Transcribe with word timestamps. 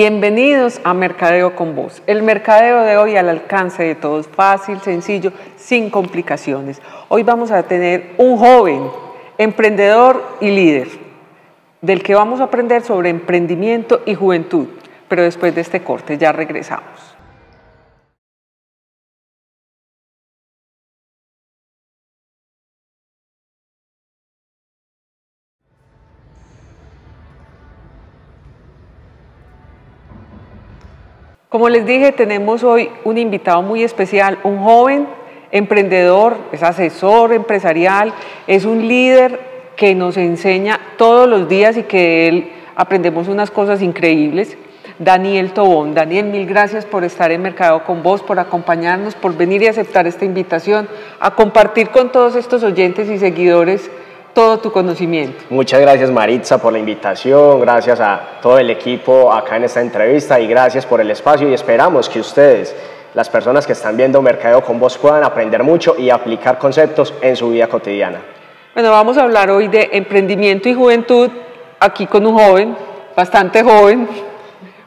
Bienvenidos 0.00 0.80
a 0.84 0.94
Mercadeo 0.94 1.56
con 1.56 1.74
Vos. 1.74 2.04
El 2.06 2.22
mercadeo 2.22 2.82
de 2.82 2.96
hoy 2.96 3.16
al 3.16 3.28
alcance 3.28 3.82
de 3.82 3.96
todos, 3.96 4.28
fácil, 4.28 4.80
sencillo, 4.80 5.32
sin 5.56 5.90
complicaciones. 5.90 6.80
Hoy 7.08 7.24
vamos 7.24 7.50
a 7.50 7.64
tener 7.64 8.12
un 8.16 8.38
joven, 8.38 8.88
emprendedor 9.38 10.22
y 10.40 10.50
líder, 10.50 10.86
del 11.80 12.04
que 12.04 12.14
vamos 12.14 12.40
a 12.40 12.44
aprender 12.44 12.82
sobre 12.82 13.10
emprendimiento 13.10 14.02
y 14.06 14.14
juventud. 14.14 14.68
Pero 15.08 15.24
después 15.24 15.52
de 15.56 15.62
este 15.62 15.82
corte 15.82 16.16
ya 16.16 16.30
regresamos. 16.30 17.07
Como 31.48 31.70
les 31.70 31.86
dije, 31.86 32.12
tenemos 32.12 32.62
hoy 32.62 32.90
un 33.04 33.16
invitado 33.16 33.62
muy 33.62 33.82
especial, 33.82 34.38
un 34.44 34.58
joven 34.58 35.06
emprendedor, 35.50 36.36
es 36.52 36.62
asesor 36.62 37.32
empresarial, 37.32 38.12
es 38.46 38.66
un 38.66 38.86
líder 38.86 39.40
que 39.74 39.94
nos 39.94 40.18
enseña 40.18 40.78
todos 40.98 41.26
los 41.26 41.48
días 41.48 41.78
y 41.78 41.84
que 41.84 41.96
de 41.96 42.28
él 42.28 42.52
aprendemos 42.76 43.28
unas 43.28 43.50
cosas 43.50 43.80
increíbles. 43.80 44.58
Daniel 44.98 45.52
Tobón. 45.52 45.94
Daniel, 45.94 46.26
mil 46.26 46.46
gracias 46.46 46.84
por 46.84 47.02
estar 47.02 47.30
en 47.30 47.40
Mercado 47.40 47.82
con 47.84 48.02
vos, 48.02 48.22
por 48.22 48.38
acompañarnos, 48.38 49.14
por 49.14 49.34
venir 49.34 49.62
y 49.62 49.68
aceptar 49.68 50.06
esta 50.06 50.26
invitación, 50.26 50.86
a 51.18 51.34
compartir 51.34 51.88
con 51.88 52.12
todos 52.12 52.36
estos 52.36 52.62
oyentes 52.62 53.08
y 53.08 53.16
seguidores 53.16 53.90
todo 54.38 54.60
tu 54.60 54.70
conocimiento. 54.70 55.46
Muchas 55.50 55.80
gracias 55.80 56.12
Maritza 56.12 56.58
por 56.58 56.72
la 56.72 56.78
invitación, 56.78 57.60
gracias 57.60 57.98
a 57.98 58.38
todo 58.40 58.56
el 58.56 58.70
equipo 58.70 59.32
acá 59.32 59.56
en 59.56 59.64
esta 59.64 59.80
entrevista 59.80 60.38
y 60.38 60.46
gracias 60.46 60.86
por 60.86 61.00
el 61.00 61.10
espacio 61.10 61.48
y 61.48 61.54
esperamos 61.54 62.08
que 62.08 62.20
ustedes, 62.20 62.72
las 63.14 63.28
personas 63.28 63.66
que 63.66 63.72
están 63.72 63.96
viendo 63.96 64.22
Mercadeo 64.22 64.62
con 64.62 64.78
vos, 64.78 64.96
puedan 64.96 65.24
aprender 65.24 65.64
mucho 65.64 65.96
y 65.98 66.08
aplicar 66.08 66.56
conceptos 66.56 67.12
en 67.20 67.34
su 67.34 67.50
vida 67.50 67.66
cotidiana. 67.66 68.20
Bueno, 68.74 68.92
vamos 68.92 69.18
a 69.18 69.24
hablar 69.24 69.50
hoy 69.50 69.66
de 69.66 69.88
emprendimiento 69.94 70.68
y 70.68 70.74
juventud 70.74 71.30
aquí 71.80 72.06
con 72.06 72.24
un 72.24 72.38
joven, 72.38 72.76
bastante 73.16 73.64
joven, 73.64 74.06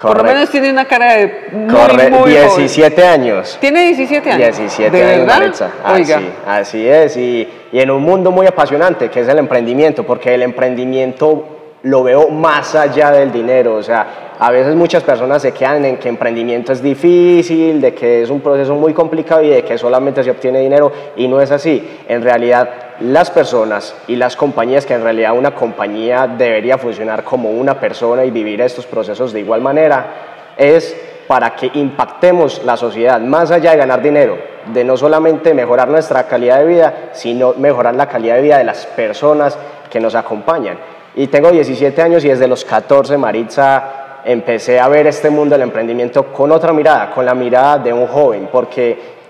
por 0.02 0.18
lo 0.18 0.24
menos 0.24 0.50
tiene 0.50 0.72
una 0.72 0.86
cara 0.86 1.14
de 1.14 1.48
muy, 1.52 1.74
Corre, 1.74 2.10
muy 2.10 2.32
17 2.32 3.06
años. 3.06 3.58
¿Tiene 3.62 3.86
17 3.86 4.32
años? 4.32 4.58
17 4.58 4.98
¿De 4.98 5.04
años, 5.04 5.28
verdad? 5.28 5.72
Así, 5.84 6.14
así 6.48 6.88
es. 6.88 7.18
Y, 7.18 7.48
y 7.72 7.80
en 7.80 7.92
un 7.92 8.02
mundo 8.02 8.32
muy 8.32 8.48
apasionante 8.48 9.10
que 9.10 9.20
es 9.20 9.28
el 9.28 9.38
emprendimiento, 9.38 10.04
porque 10.04 10.34
el 10.34 10.42
emprendimiento 10.42 11.46
lo 11.84 12.04
veo 12.04 12.30
más 12.30 12.76
allá 12.76 13.12
del 13.12 13.32
dinero. 13.32 13.76
O 13.76 13.84
sea, 13.84 14.32
a 14.40 14.52
veces 14.52 14.76
muchas 14.76 15.04
personas 15.04 15.42
se 15.42 15.52
quedan 15.52 15.86
en 15.86 15.98
que 15.98 16.10
emprendimiento 16.10 16.74
es 16.74 16.82
difícil, 16.82 17.80
de 17.80 17.94
que 17.94 18.24
es 18.24 18.30
un 18.30 18.42
proceso 18.42 18.76
muy 18.76 18.94
complicado 18.94 19.44
y 19.44 19.50
de 19.50 19.64
que 19.64 19.78
solamente 19.78 20.24
se 20.24 20.32
obtiene 20.32 20.60
dinero 20.60 20.92
y 21.16 21.28
no 21.28 21.40
es 21.42 21.52
así. 21.52 21.88
En 22.08 22.24
realidad, 22.24 22.70
las 23.02 23.32
personas 23.32 23.96
y 24.08 24.16
las 24.16 24.36
compañías, 24.36 24.86
que 24.86 24.94
en 24.94 25.04
realidad 25.04 25.34
una 25.34 25.56
compañía 25.56 26.28
debería 26.28 26.78
funcionar 26.78 27.24
como 27.24 27.50
una 27.50 27.80
persona 27.80 28.24
y 28.24 28.32
vivir 28.32 28.62
estos 28.62 28.86
procesos 28.86 29.34
de 29.34 29.40
igual 29.40 29.62
manera, 29.62 30.54
es 30.58 30.96
para 31.28 31.56
que 31.56 31.72
impactemos 31.74 32.64
la 32.64 32.78
sociedad 32.78 33.20
más 33.20 33.52
allá 33.52 33.72
de 33.72 33.78
ganar 33.78 34.02
dinero, 34.02 34.38
de 34.74 34.84
no 34.84 34.98
solamente 34.98 35.54
mejorar 35.54 35.88
nuestra 35.88 36.28
calidad 36.28 36.60
de 36.60 36.66
vida, 36.66 36.94
sino 37.14 37.54
mejorar 37.54 37.96
la 37.96 38.08
calidad 38.08 38.36
de 38.36 38.42
vida 38.42 38.58
de 38.58 38.66
las 38.66 38.86
personas 38.86 39.58
que 39.90 40.00
nos 40.00 40.14
acompañan. 40.14 40.78
Y 41.16 41.28
tengo 41.28 41.52
17 41.52 42.02
años 42.02 42.24
y 42.26 42.30
desde 42.30 42.48
los 42.48 42.64
14, 42.66 43.18
Maritza, 43.18 43.84
empecé 44.24 44.80
a 44.80 44.88
ver 44.88 45.08
este 45.08 45.30
mundo 45.30 45.56
del 45.56 45.64
emprendimiento 45.64 46.32
con 46.32 46.52
otra 46.52 46.74
mirada, 46.74 47.12
con 47.12 47.26
la 47.26 47.34
mirada 47.34 47.80
de 47.80 47.94
un 47.94 48.08
joven, 48.08 48.50
porque 48.52 49.21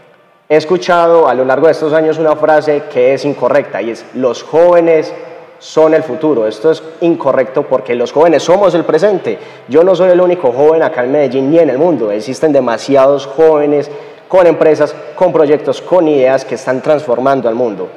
he 0.52 0.58
escuchado 0.58 1.30
a 1.30 1.34
lo 1.34 1.46
largo 1.46 1.68
de 1.68 1.72
estos 1.72 1.94
años 1.94 2.18
una 2.20 2.36
frase 2.36 2.84
que 2.92 3.14
es 3.14 3.24
incorrecta 3.24 3.82
y 3.82 3.92
es 3.92 4.04
los 4.16 4.44
jóvenes 4.44 5.14
son 5.60 5.94
el 5.94 6.04
futuro. 6.04 6.46
Esto 6.46 6.72
es 6.72 6.84
incorrecto 7.00 7.64
porque 7.64 7.96
los 7.96 8.12
jóvenes 8.12 8.44
somos 8.44 8.74
el 8.74 8.84
presente. 8.84 9.40
Yo 9.70 9.86
no 9.86 9.96
soy 9.96 10.10
el 10.10 10.20
único 10.20 10.52
joven 10.52 10.84
acá 10.84 11.06
en 11.06 11.14
Medellín 11.14 11.52
ni 11.52 11.60
en 11.60 11.70
el 11.70 11.78
mundo. 11.78 12.12
Existen 12.12 12.52
demasiados 12.52 13.28
jóvenes 13.28 13.90
con 14.28 14.46
empresas, 14.46 14.94
con 15.16 15.32
proyectos, 15.32 15.82
con 15.82 16.10
ideas 16.10 16.44
que 16.44 16.56
están 16.56 16.82
transformando 16.82 17.48
al 17.48 17.56
mundo. 17.56 17.88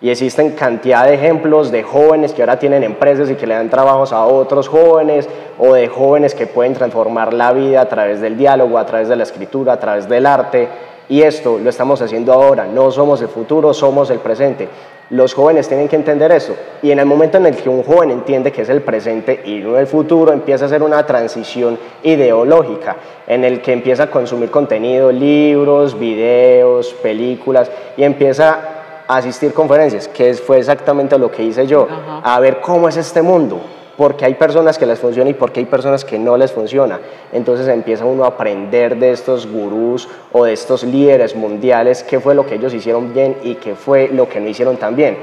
Y 0.00 0.08
existen 0.08 0.52
cantidad 0.52 1.06
de 1.06 1.14
ejemplos 1.14 1.72
de 1.72 1.82
jóvenes 1.82 2.32
que 2.32 2.42
ahora 2.42 2.60
tienen 2.60 2.84
empresas 2.84 3.28
y 3.30 3.34
que 3.34 3.48
le 3.48 3.54
dan 3.54 3.68
trabajos 3.68 4.12
a 4.12 4.26
otros 4.26 4.68
jóvenes 4.68 5.28
o 5.58 5.74
de 5.74 5.88
jóvenes 5.88 6.36
que 6.36 6.46
pueden 6.46 6.74
transformar 6.74 7.34
la 7.34 7.52
vida 7.52 7.80
a 7.80 7.88
través 7.88 8.20
del 8.20 8.38
diálogo, 8.38 8.78
a 8.78 8.86
través 8.86 9.08
de 9.08 9.16
la 9.16 9.24
escritura, 9.24 9.72
a 9.72 9.80
través 9.80 10.08
del 10.08 10.24
arte. 10.24 10.68
Y 11.08 11.22
esto 11.22 11.58
lo 11.58 11.70
estamos 11.70 12.02
haciendo 12.02 12.32
ahora. 12.32 12.66
No 12.66 12.90
somos 12.90 13.20
el 13.22 13.28
futuro, 13.28 13.72
somos 13.72 14.10
el 14.10 14.18
presente. 14.18 14.68
Los 15.10 15.34
jóvenes 15.34 15.68
tienen 15.68 15.86
que 15.86 15.94
entender 15.94 16.32
eso. 16.32 16.56
Y 16.82 16.90
en 16.90 16.98
el 16.98 17.06
momento 17.06 17.36
en 17.36 17.46
el 17.46 17.56
que 17.56 17.68
un 17.68 17.84
joven 17.84 18.10
entiende 18.10 18.50
que 18.50 18.62
es 18.62 18.68
el 18.68 18.82
presente 18.82 19.40
y 19.44 19.58
no 19.60 19.78
el 19.78 19.86
futuro, 19.86 20.32
empieza 20.32 20.64
a 20.64 20.66
hacer 20.66 20.82
una 20.82 21.06
transición 21.06 21.78
ideológica 22.02 22.96
en 23.26 23.44
el 23.44 23.62
que 23.62 23.72
empieza 23.72 24.04
a 24.04 24.10
consumir 24.10 24.50
contenido, 24.50 25.12
libros, 25.12 25.96
videos, 25.96 26.92
películas 26.94 27.70
y 27.96 28.02
empieza 28.02 28.58
a 29.06 29.16
asistir 29.18 29.52
conferencias, 29.52 30.08
que 30.08 30.34
fue 30.34 30.58
exactamente 30.58 31.16
lo 31.16 31.30
que 31.30 31.44
hice 31.44 31.68
yo, 31.68 31.86
Ajá. 31.88 32.34
a 32.34 32.40
ver 32.40 32.60
cómo 32.60 32.88
es 32.88 32.96
este 32.96 33.22
mundo, 33.22 33.60
porque 33.96 34.24
hay 34.24 34.34
personas 34.34 34.78
que 34.78 34.86
les 34.86 34.98
funciona 34.98 35.30
y 35.30 35.34
porque 35.34 35.60
hay 35.60 35.66
personas 35.66 36.04
que 36.04 36.18
no 36.18 36.36
les 36.36 36.52
funciona. 36.52 37.00
Entonces 37.32 37.66
empieza 37.68 38.04
uno 38.04 38.24
a 38.24 38.28
aprender 38.28 38.96
de 38.96 39.12
estos 39.12 39.46
gurús 39.46 40.08
o 40.32 40.44
de 40.44 40.52
estos 40.52 40.84
líderes 40.84 41.34
mundiales 41.34 42.02
qué 42.02 42.20
fue 42.20 42.34
lo 42.34 42.46
que 42.46 42.56
ellos 42.56 42.74
hicieron 42.74 43.12
bien 43.14 43.36
y 43.42 43.54
qué 43.56 43.74
fue 43.74 44.08
lo 44.08 44.28
que 44.28 44.40
no 44.40 44.48
hicieron 44.48 44.76
tan 44.76 44.96
bien. 44.96 45.16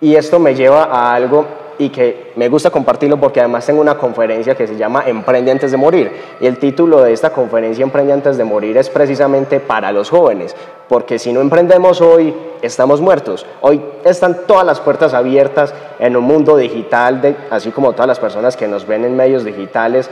Y 0.00 0.16
esto 0.16 0.38
me 0.38 0.54
lleva 0.54 0.84
a 0.84 1.14
algo 1.14 1.46
y 1.78 1.88
que 1.88 2.32
me 2.36 2.48
gusta 2.48 2.70
compartirlo 2.70 3.18
porque 3.18 3.40
además 3.40 3.66
tengo 3.66 3.80
una 3.80 3.96
conferencia 3.96 4.54
que 4.54 4.66
se 4.66 4.76
llama 4.76 5.04
Emprende 5.06 5.50
antes 5.50 5.70
de 5.70 5.76
morir. 5.76 6.12
Y 6.40 6.46
el 6.46 6.58
título 6.58 7.02
de 7.02 7.12
esta 7.12 7.30
conferencia 7.30 7.82
Emprende 7.82 8.12
antes 8.12 8.36
de 8.36 8.44
morir 8.44 8.76
es 8.76 8.88
precisamente 8.90 9.60
para 9.60 9.92
los 9.92 10.10
jóvenes, 10.10 10.54
porque 10.88 11.18
si 11.18 11.32
no 11.32 11.40
emprendemos 11.40 12.00
hoy, 12.00 12.34
estamos 12.60 13.00
muertos. 13.00 13.46
Hoy 13.60 13.82
están 14.04 14.46
todas 14.46 14.66
las 14.66 14.80
puertas 14.80 15.14
abiertas 15.14 15.74
en 15.98 16.16
un 16.16 16.24
mundo 16.24 16.56
digital, 16.56 17.20
de, 17.20 17.36
así 17.50 17.70
como 17.70 17.92
todas 17.92 18.08
las 18.08 18.20
personas 18.20 18.56
que 18.56 18.68
nos 18.68 18.86
ven 18.86 19.04
en 19.04 19.16
medios 19.16 19.44
digitales, 19.44 20.10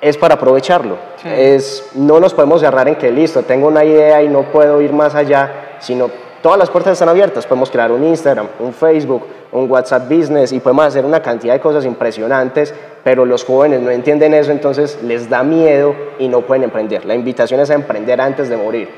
es 0.00 0.16
para 0.16 0.34
aprovecharlo. 0.34 0.96
Sí. 1.22 1.28
Es, 1.32 1.90
no 1.94 2.18
nos 2.18 2.34
podemos 2.34 2.60
cerrar 2.60 2.88
en 2.88 2.96
que 2.96 3.10
listo, 3.10 3.42
tengo 3.42 3.68
una 3.68 3.84
idea 3.84 4.22
y 4.22 4.28
no 4.28 4.42
puedo 4.42 4.80
ir 4.80 4.92
más 4.92 5.14
allá, 5.14 5.76
sino 5.78 6.10
todas 6.42 6.58
las 6.58 6.68
puertas 6.68 6.94
están 6.94 7.08
abiertas. 7.08 7.46
Podemos 7.46 7.70
crear 7.70 7.90
un 7.92 8.04
Instagram, 8.04 8.48
un 8.58 8.74
Facebook, 8.74 9.26
un 9.52 9.70
WhatsApp 9.70 10.10
Business 10.10 10.52
y 10.52 10.60
podemos 10.60 10.86
hacer 10.86 11.04
una 11.04 11.22
cantidad 11.22 11.54
de 11.54 11.60
cosas 11.60 11.84
impresionantes, 11.84 12.74
pero 13.04 13.24
los 13.24 13.44
jóvenes 13.44 13.80
no 13.80 13.90
entienden 13.90 14.34
eso, 14.34 14.50
entonces 14.50 14.98
les 15.02 15.30
da 15.30 15.42
miedo 15.42 15.94
y 16.18 16.28
no 16.28 16.42
pueden 16.42 16.64
emprender. 16.64 17.04
La 17.04 17.14
invitación 17.14 17.60
es 17.60 17.70
a 17.70 17.74
emprender 17.74 18.20
antes 18.20 18.48
de 18.48 18.56
morir. 18.56 18.90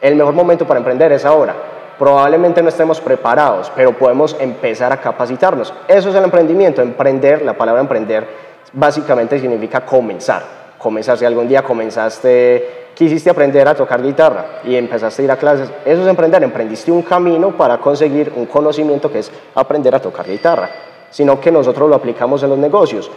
El 0.00 0.16
mejor 0.16 0.34
momento 0.34 0.66
para 0.66 0.78
emprender 0.78 1.12
es 1.12 1.24
ahora. 1.24 1.54
Probablemente 1.98 2.62
no 2.62 2.68
estemos 2.68 3.00
preparados, 3.00 3.72
pero 3.74 3.92
podemos 3.92 4.36
empezar 4.38 4.92
a 4.92 5.00
capacitarnos. 5.00 5.72
Eso 5.88 6.10
es 6.10 6.14
el 6.14 6.24
emprendimiento. 6.24 6.82
Emprender, 6.82 7.42
la 7.42 7.54
palabra 7.54 7.80
emprender, 7.80 8.26
básicamente 8.72 9.38
significa 9.38 9.80
comenzar. 9.80 10.42
Comenzar, 10.78 11.22
algún 11.24 11.48
día 11.48 11.62
comenzaste, 11.62 12.85
quisiste 12.96 13.28
aprender 13.28 13.68
a 13.68 13.74
tocar 13.74 14.02
guitarra 14.02 14.60
y 14.64 14.74
empezaste 14.74 15.20
a 15.20 15.24
ir 15.26 15.30
a 15.30 15.36
clases, 15.36 15.70
eso 15.84 16.02
es 16.02 16.08
emprender. 16.08 16.42
Emprendiste 16.42 16.90
un 16.90 17.02
camino 17.02 17.50
para 17.50 17.76
conseguir 17.76 18.32
un 18.34 18.46
conocimiento 18.46 19.12
que 19.12 19.18
es 19.18 19.30
aprender 19.54 19.94
a 19.94 20.00
tocar 20.00 20.26
guitarra, 20.26 20.70
sino 21.10 21.38
que 21.38 21.52
nosotros 21.52 21.88
lo 21.90 21.94
aplicamos 21.94 22.42
en 22.42 22.48
los 22.48 22.58
negocios. 22.58 23.10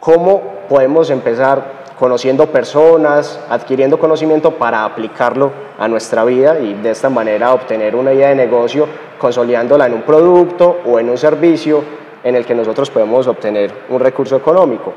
¿Cómo 0.00 0.42
podemos 0.68 1.10
empezar 1.10 1.80
conociendo 1.96 2.46
personas, 2.46 3.38
adquiriendo 3.48 3.98
conocimiento 3.98 4.52
para 4.52 4.84
aplicarlo 4.84 5.52
a 5.78 5.86
nuestra 5.86 6.24
vida 6.24 6.58
y 6.58 6.74
de 6.74 6.90
esta 6.90 7.08
manera 7.08 7.54
obtener 7.54 7.94
una 7.94 8.12
idea 8.12 8.30
de 8.30 8.34
negocio, 8.34 8.88
consolidándola 9.18 9.86
en 9.86 9.94
un 9.94 10.02
producto 10.02 10.78
o 10.86 10.98
en 10.98 11.08
un 11.08 11.18
servicio 11.18 11.84
en 12.24 12.34
el 12.34 12.44
que 12.44 12.54
nosotros 12.54 12.90
podemos 12.90 13.28
obtener 13.28 13.70
un 13.90 14.00
recurso 14.00 14.34
económico? 14.34 14.92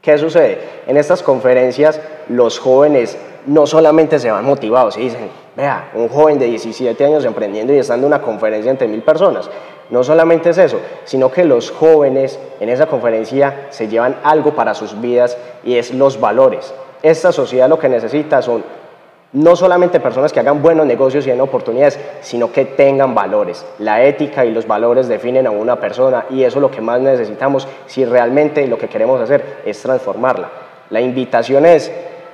¿Qué 0.00 0.18
sucede? 0.18 0.82
En 0.86 0.96
estas 0.96 1.22
conferencias 1.22 2.00
los 2.28 2.58
jóvenes 2.58 3.16
no 3.46 3.66
solamente 3.66 4.18
se 4.18 4.30
van 4.30 4.44
motivados 4.44 4.96
y 4.96 5.02
dicen, 5.02 5.30
vea, 5.56 5.90
un 5.94 6.08
joven 6.08 6.38
de 6.38 6.46
17 6.46 7.04
años 7.04 7.24
emprendiendo 7.24 7.72
y 7.72 7.78
estando 7.78 8.06
en 8.06 8.12
una 8.12 8.22
conferencia 8.22 8.70
entre 8.70 8.88
mil 8.88 9.02
personas. 9.02 9.50
No 9.90 10.02
solamente 10.02 10.50
es 10.50 10.58
eso, 10.58 10.80
sino 11.04 11.30
que 11.30 11.44
los 11.44 11.70
jóvenes 11.70 12.38
en 12.60 12.68
esa 12.68 12.86
conferencia 12.86 13.66
se 13.70 13.88
llevan 13.88 14.16
algo 14.22 14.54
para 14.54 14.74
sus 14.74 15.00
vidas 15.00 15.36
y 15.64 15.76
es 15.76 15.92
los 15.92 16.18
valores. 16.20 16.72
Esta 17.02 17.32
sociedad 17.32 17.68
lo 17.68 17.78
que 17.78 17.88
necesita 17.88 18.40
son 18.40 18.64
no 19.32 19.56
solamente 19.56 19.98
personas 19.98 20.32
que 20.32 20.40
hagan 20.40 20.62
buenos 20.62 20.86
negocios 20.86 21.26
y 21.26 21.30
den 21.30 21.40
oportunidades, 21.40 21.98
sino 22.20 22.52
que 22.52 22.64
tengan 22.64 23.14
valores. 23.14 23.64
La 23.78 24.02
ética 24.04 24.44
y 24.44 24.52
los 24.52 24.66
valores 24.66 25.08
definen 25.08 25.46
a 25.46 25.50
una 25.50 25.80
persona 25.80 26.26
y 26.30 26.44
eso 26.44 26.58
es 26.58 26.62
lo 26.62 26.70
que 26.70 26.80
más 26.80 27.00
necesitamos 27.00 27.66
si 27.86 28.04
realmente 28.04 28.66
lo 28.66 28.78
que 28.78 28.88
queremos 28.88 29.20
hacer 29.20 29.60
es 29.64 29.80
transformarla. 29.80 30.48
La 30.90 31.00
invitación 31.00 31.64
es, 31.64 31.90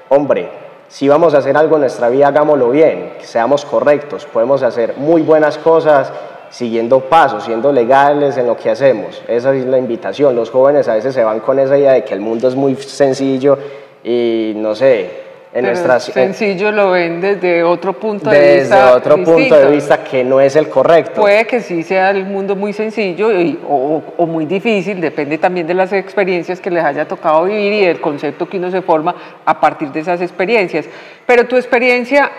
hombre, 0.08 0.67
si 0.88 1.08
vamos 1.08 1.34
a 1.34 1.38
hacer 1.38 1.56
algo 1.56 1.76
en 1.76 1.82
nuestra 1.82 2.08
vida, 2.08 2.28
hagámoslo 2.28 2.70
bien, 2.70 3.12
seamos 3.20 3.64
correctos, 3.64 4.26
podemos 4.26 4.62
hacer 4.62 4.94
muy 4.96 5.22
buenas 5.22 5.58
cosas 5.58 6.12
siguiendo 6.50 7.00
pasos, 7.00 7.44
siendo 7.44 7.72
legales 7.72 8.36
en 8.38 8.46
lo 8.46 8.56
que 8.56 8.70
hacemos. 8.70 9.22
Esa 9.28 9.54
es 9.54 9.66
la 9.66 9.78
invitación. 9.78 10.34
Los 10.34 10.50
jóvenes 10.50 10.88
a 10.88 10.94
veces 10.94 11.14
se 11.14 11.22
van 11.22 11.40
con 11.40 11.58
esa 11.58 11.76
idea 11.76 11.92
de 11.92 12.04
que 12.04 12.14
el 12.14 12.20
mundo 12.20 12.48
es 12.48 12.54
muy 12.54 12.74
sencillo 12.76 13.58
y 14.02 14.54
no 14.56 14.74
sé, 14.74 15.27
en 15.52 15.64
nuestras 15.64 16.04
sencillo 16.04 16.70
lo 16.70 16.90
ven 16.90 17.20
desde 17.20 17.62
otro 17.62 17.94
punto 17.94 18.30
de 18.30 18.38
desde 18.38 18.60
vista 18.60 18.76
desde 18.76 18.96
otro 18.96 19.24
punto 19.24 19.56
de 19.56 19.70
vista 19.70 20.04
que 20.04 20.22
no 20.24 20.40
es 20.40 20.56
el 20.56 20.68
correcto. 20.68 21.20
Puede 21.20 21.46
que 21.46 21.60
sí 21.60 21.82
sea 21.82 22.10
el 22.10 22.24
mundo 22.26 22.54
muy 22.54 22.72
sencillo 22.72 23.30
o, 23.66 24.02
o, 24.16 24.26
muy 24.26 24.46
difícil 24.46 25.00
depende 25.00 25.38
también 25.38 25.66
de 25.66 25.74
las 25.74 25.92
experiencias 25.92 26.60
que 26.60 26.70
les 26.70 26.84
haya 26.84 27.06
tocado 27.08 27.44
vivir 27.44 27.72
y 27.72 27.86
del 27.86 28.00
concepto 28.00 28.48
que 28.48 28.58
uno 28.58 28.70
se 28.70 28.82
forma 28.82 29.14
a 29.44 29.60
partir 29.60 29.90
de 29.90 30.00
esas 30.00 30.20
experiencias. 30.20 30.86
Pero 31.26 31.46
tu 31.46 31.56
experiencia 31.56 32.30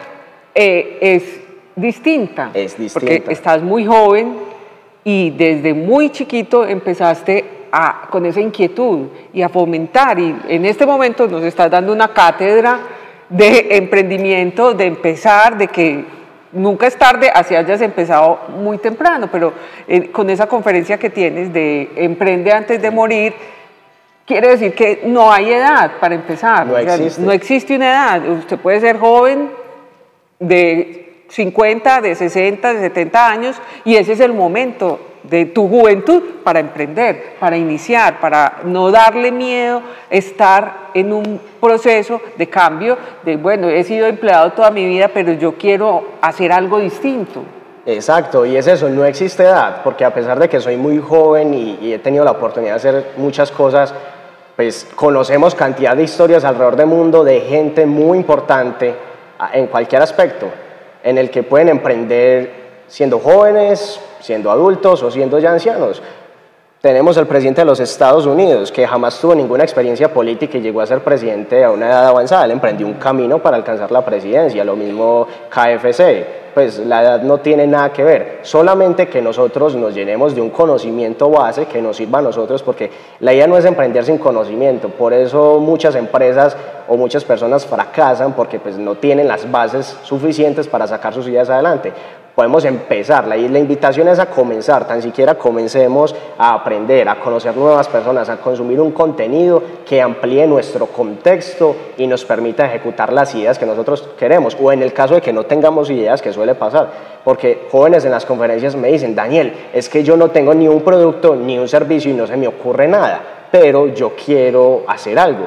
eh, 0.53 0.97
es 1.01 1.23
distinta 1.75 2.51
es 2.53 2.77
distinta. 2.77 2.93
porque 2.93 3.23
estás 3.31 3.61
muy 3.61 3.85
joven 3.85 4.35
y 5.03 5.31
desde 5.31 5.73
muy 5.73 6.11
chiquito 6.11 6.65
empezaste 6.65 7.45
a, 7.71 8.07
con 8.09 8.25
esa 8.25 8.41
inquietud 8.41 9.07
y 9.33 9.41
a 9.41 9.49
fomentar 9.49 10.19
y 10.19 10.35
en 10.47 10.65
este 10.65 10.85
momento 10.85 11.27
nos 11.27 11.43
estás 11.43 11.71
dando 11.71 11.93
una 11.93 12.09
cátedra 12.09 12.79
de 13.29 13.77
emprendimiento, 13.77 14.73
de 14.73 14.85
empezar, 14.85 15.57
de 15.57 15.67
que 15.67 16.05
nunca 16.51 16.87
es 16.87 16.97
tarde, 16.97 17.31
así 17.33 17.55
hayas 17.55 17.81
empezado 17.81 18.39
muy 18.57 18.77
temprano, 18.79 19.29
pero 19.31 19.53
eh, 19.87 20.09
con 20.09 20.29
esa 20.29 20.47
conferencia 20.47 20.97
que 20.97 21.09
tienes 21.09 21.53
de 21.53 21.91
Emprende 21.95 22.51
antes 22.51 22.81
de 22.81 22.91
morir, 22.91 23.33
quiere 24.25 24.49
decir 24.49 24.73
que 24.73 25.01
no 25.05 25.31
hay 25.31 25.51
edad 25.51 25.91
para 25.99 26.15
empezar. 26.15 26.65
No, 26.67 26.77
existe. 26.77 27.21
no 27.21 27.31
existe 27.31 27.75
una 27.75 27.89
edad. 27.91 28.29
Usted 28.29 28.57
puede 28.57 28.79
ser 28.79 28.97
joven 28.97 29.49
de 30.39 31.23
50, 31.29 32.01
de 32.01 32.15
60, 32.15 32.73
de 32.73 32.79
70 32.79 33.29
años 33.29 33.61
y 33.85 33.95
ese 33.95 34.13
es 34.13 34.19
el 34.19 34.33
momento 34.33 34.99
de 35.23 35.45
tu 35.45 35.67
juventud 35.67 36.21
para 36.43 36.59
emprender, 36.59 37.35
para 37.39 37.57
iniciar, 37.57 38.19
para 38.19 38.59
no 38.63 38.91
darle 38.91 39.31
miedo 39.31 39.81
estar 40.09 40.89
en 40.93 41.13
un 41.13 41.39
proceso 41.59 42.21
de 42.37 42.47
cambio, 42.47 42.97
de 43.23 43.35
bueno, 43.35 43.69
he 43.69 43.83
sido 43.83 44.07
empleado 44.07 44.51
toda 44.53 44.71
mi 44.71 44.85
vida, 44.85 45.09
pero 45.13 45.33
yo 45.33 45.55
quiero 45.55 46.03
hacer 46.21 46.51
algo 46.51 46.79
distinto. 46.79 47.43
Exacto, 47.85 48.45
y 48.45 48.55
es 48.55 48.67
eso, 48.67 48.89
no 48.89 49.05
existe 49.05 49.43
edad, 49.43 49.81
porque 49.83 50.05
a 50.05 50.13
pesar 50.13 50.39
de 50.39 50.47
que 50.47 50.59
soy 50.59 50.77
muy 50.77 50.99
joven 50.99 51.53
y, 51.53 51.93
he 51.93 51.99
tenido 51.99 52.23
la 52.23 52.31
oportunidad 52.31 52.73
de 52.73 52.77
hacer 52.77 53.11
muchas 53.17 53.51
cosas, 53.51 53.93
pues 54.55 54.87
conocemos 54.95 55.55
cantidad 55.55 55.95
de 55.95 56.03
historias 56.03 56.43
alrededor 56.43 56.75
del 56.75 56.87
mundo 56.87 57.23
de 57.23 57.41
gente 57.41 57.85
muy 57.85 58.17
importante 58.17 58.93
en 59.53 59.67
cualquier 59.67 60.01
aspecto, 60.01 60.47
en 61.03 61.17
el 61.17 61.29
que 61.29 61.43
pueden 61.43 61.69
emprender 61.69 62.68
siendo 62.89 63.19
jóvenes, 63.19 63.99
siendo 64.19 64.51
adultos 64.51 65.01
o 65.03 65.11
siendo 65.11 65.39
ya 65.39 65.51
ancianos. 65.51 66.01
Tenemos 66.81 67.17
el 67.17 67.27
presidente 67.27 67.59
de 67.59 67.65
los 67.65 67.81
Estados 67.81 68.25
Unidos, 68.25 68.71
que 68.71 68.87
jamás 68.87 69.19
tuvo 69.19 69.35
ninguna 69.35 69.65
experiencia 69.65 70.13
política 70.13 70.57
y 70.57 70.61
llegó 70.61 70.79
a 70.79 70.85
ser 70.85 71.03
presidente 71.03 71.61
a 71.61 71.71
una 71.71 71.87
edad 71.87 72.07
avanzada. 72.07 72.45
Él 72.45 72.51
emprendió 72.51 72.87
un 72.87 72.93
camino 72.93 73.39
para 73.39 73.57
alcanzar 73.57 73.91
la 73.91 74.05
presidencia, 74.05 74.63
lo 74.63 74.77
mismo 74.77 75.27
KFC. 75.49 76.53
Pues 76.53 76.79
la 76.79 77.03
edad 77.03 77.21
no 77.21 77.39
tiene 77.39 77.67
nada 77.67 77.91
que 77.91 78.01
ver, 78.03 78.39
solamente 78.43 79.09
que 79.09 79.21
nosotros 79.21 79.75
nos 79.75 79.93
llenemos 79.93 80.33
de 80.33 80.41
un 80.41 80.49
conocimiento 80.51 81.29
base 81.29 81.65
que 81.65 81.81
nos 81.81 81.97
sirva 81.97 82.19
a 82.19 82.21
nosotros, 82.21 82.63
porque 82.63 82.89
la 83.19 83.33
idea 83.33 83.45
no 83.45 83.57
es 83.57 83.65
emprender 83.65 84.05
sin 84.05 84.17
conocimiento. 84.17 84.87
Por 84.87 85.11
eso 85.11 85.59
muchas 85.59 85.95
empresas 85.95 86.55
o 86.87 86.95
muchas 86.95 87.25
personas 87.25 87.65
fracasan 87.65 88.33
porque 88.33 88.57
pues 88.59 88.77
no 88.77 88.95
tienen 88.95 89.27
las 89.27 89.51
bases 89.51 89.97
suficientes 90.03 90.67
para 90.67 90.87
sacar 90.87 91.13
sus 91.13 91.27
ideas 91.27 91.49
adelante 91.49 91.91
podemos 92.39 92.63
empezar. 92.63 93.27
La, 93.27 93.35
la 93.35 93.59
invitación 93.59 94.07
es 94.07 94.17
a 94.17 94.27
comenzar, 94.27 94.87
tan 94.87 95.01
siquiera 95.01 95.35
comencemos 95.35 96.15
a 96.37 96.53
aprender, 96.53 97.09
a 97.09 97.19
conocer 97.19 97.57
nuevas 97.57 97.89
personas, 97.89 98.29
a 98.29 98.37
consumir 98.37 98.79
un 98.79 98.91
contenido 98.91 99.61
que 99.85 100.01
amplíe 100.01 100.47
nuestro 100.47 100.85
contexto 100.85 101.75
y 101.97 102.07
nos 102.07 102.23
permita 102.23 102.65
ejecutar 102.65 103.11
las 103.11 103.35
ideas 103.35 103.59
que 103.59 103.65
nosotros 103.65 104.07
queremos. 104.17 104.55
O 104.57 104.71
en 104.71 104.81
el 104.81 104.93
caso 104.93 105.15
de 105.15 105.21
que 105.21 105.33
no 105.33 105.47
tengamos 105.47 105.89
ideas, 105.89 106.21
que 106.21 106.31
suele 106.31 106.55
pasar, 106.55 106.89
porque 107.25 107.67
jóvenes 107.69 108.05
en 108.05 108.11
las 108.11 108.25
conferencias 108.25 108.73
me 108.73 108.89
dicen, 108.89 109.13
Daniel, 109.13 109.53
es 109.73 109.89
que 109.89 110.01
yo 110.01 110.15
no 110.15 110.29
tengo 110.29 110.53
ni 110.53 110.69
un 110.69 110.79
producto 110.79 111.35
ni 111.35 111.59
un 111.59 111.67
servicio 111.67 112.09
y 112.09 112.13
no 112.13 112.25
se 112.25 112.37
me 112.37 112.47
ocurre 112.47 112.87
nada, 112.87 113.21
pero 113.51 113.87
yo 113.87 114.13
quiero 114.15 114.85
hacer 114.87 115.19
algo. 115.19 115.45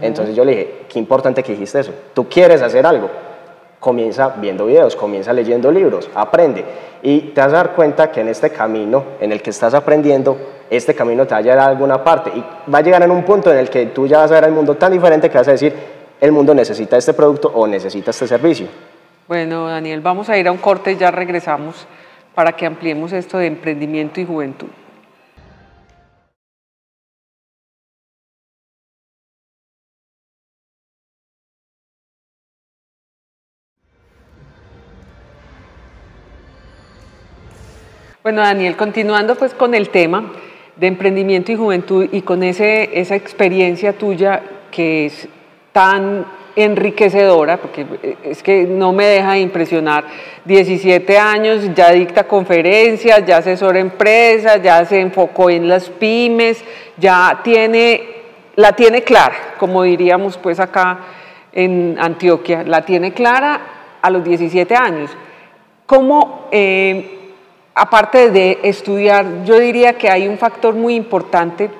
Entonces 0.00 0.34
yo 0.34 0.44
le 0.44 0.50
dije, 0.50 0.80
qué 0.88 0.98
importante 0.98 1.40
que 1.40 1.52
dijiste 1.52 1.78
eso, 1.78 1.92
tú 2.12 2.28
quieres 2.28 2.62
hacer 2.62 2.84
algo 2.84 3.31
comienza 3.82 4.28
viendo 4.36 4.66
videos, 4.66 4.94
comienza 4.94 5.32
leyendo 5.32 5.72
libros, 5.72 6.08
aprende. 6.14 6.64
Y 7.02 7.32
te 7.34 7.40
vas 7.40 7.52
a 7.52 7.56
dar 7.56 7.72
cuenta 7.72 8.12
que 8.12 8.20
en 8.20 8.28
este 8.28 8.50
camino 8.50 9.02
en 9.20 9.32
el 9.32 9.42
que 9.42 9.50
estás 9.50 9.74
aprendiendo, 9.74 10.38
este 10.70 10.94
camino 10.94 11.26
te 11.26 11.34
va 11.34 11.38
a 11.38 11.42
llevar 11.42 11.58
a 11.58 11.66
alguna 11.66 12.04
parte. 12.04 12.30
Y 12.32 12.44
va 12.72 12.78
a 12.78 12.80
llegar 12.80 13.02
en 13.02 13.10
un 13.10 13.24
punto 13.24 13.50
en 13.50 13.58
el 13.58 13.68
que 13.68 13.86
tú 13.86 14.06
ya 14.06 14.18
vas 14.18 14.30
a 14.30 14.34
ver 14.34 14.44
el 14.44 14.52
mundo 14.52 14.76
tan 14.76 14.92
diferente 14.92 15.28
que 15.28 15.36
vas 15.36 15.48
a 15.48 15.50
decir, 15.50 15.74
el 16.20 16.30
mundo 16.30 16.54
necesita 16.54 16.96
este 16.96 17.12
producto 17.12 17.50
o 17.52 17.66
necesita 17.66 18.12
este 18.12 18.28
servicio. 18.28 18.68
Bueno, 19.26 19.66
Daniel, 19.66 20.00
vamos 20.00 20.28
a 20.28 20.38
ir 20.38 20.46
a 20.46 20.52
un 20.52 20.58
corte 20.58 20.96
ya 20.96 21.10
regresamos 21.10 21.84
para 22.36 22.52
que 22.52 22.66
ampliemos 22.66 23.12
esto 23.12 23.38
de 23.38 23.48
emprendimiento 23.48 24.20
y 24.20 24.24
juventud. 24.24 24.68
Bueno, 38.22 38.42
Daniel, 38.42 38.76
continuando 38.76 39.34
pues 39.34 39.52
con 39.52 39.74
el 39.74 39.88
tema 39.88 40.30
de 40.76 40.86
emprendimiento 40.86 41.50
y 41.50 41.56
juventud 41.56 42.08
y 42.12 42.22
con 42.22 42.44
ese, 42.44 43.00
esa 43.00 43.16
experiencia 43.16 43.94
tuya 43.94 44.40
que 44.70 45.06
es 45.06 45.26
tan 45.72 46.24
enriquecedora, 46.54 47.56
porque 47.56 47.84
es 48.22 48.44
que 48.44 48.62
no 48.62 48.92
me 48.92 49.06
deja 49.06 49.32
de 49.32 49.40
impresionar, 49.40 50.04
17 50.44 51.18
años, 51.18 51.74
ya 51.74 51.90
dicta 51.90 52.28
conferencias, 52.28 53.26
ya 53.26 53.38
asesora 53.38 53.80
empresas, 53.80 54.62
ya 54.62 54.84
se 54.84 55.00
enfocó 55.00 55.50
en 55.50 55.66
las 55.66 55.90
pymes, 55.90 56.64
ya 56.98 57.40
tiene, 57.42 58.04
la 58.54 58.76
tiene 58.76 59.02
clara, 59.02 59.54
como 59.58 59.82
diríamos 59.82 60.38
pues 60.38 60.60
acá 60.60 61.00
en 61.52 61.96
Antioquia, 61.98 62.62
la 62.62 62.84
tiene 62.84 63.12
clara 63.12 63.98
a 64.00 64.10
los 64.10 64.22
17 64.22 64.76
años. 64.76 65.10
¿Cómo 65.86 66.46
eh, 66.52 67.18
aparte 67.74 68.30
de 68.30 68.58
estudiar, 68.62 69.44
yo 69.44 69.58
diría 69.58 69.94
que 69.94 70.10
hay 70.10 70.28
un 70.28 70.38
factor 70.38 70.74
muy 70.74 70.94
importante 70.94 71.70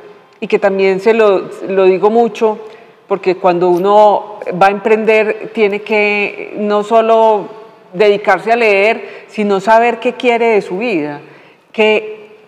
y 0.40 0.46
que 0.46 0.58
también 0.58 1.00
se 1.00 1.14
lo, 1.14 1.48
digo 1.84 2.10
mucho, 2.10 2.58
porque 3.06 3.36
cuando 3.36 3.68
uno 3.68 4.40
va 4.60 4.68
a 4.68 4.70
emprender 4.70 5.50
tiene 5.52 5.82
que 5.82 6.54
no 6.56 6.82
solo 6.82 7.48
dedicarse 7.92 8.52
a 8.52 8.56
leer, 8.56 9.24
sino 9.28 9.60
saber 9.60 9.98
qué 10.00 10.14
quiere 10.14 10.46
de 10.46 10.62
su 10.62 10.78
vida, 10.78 11.20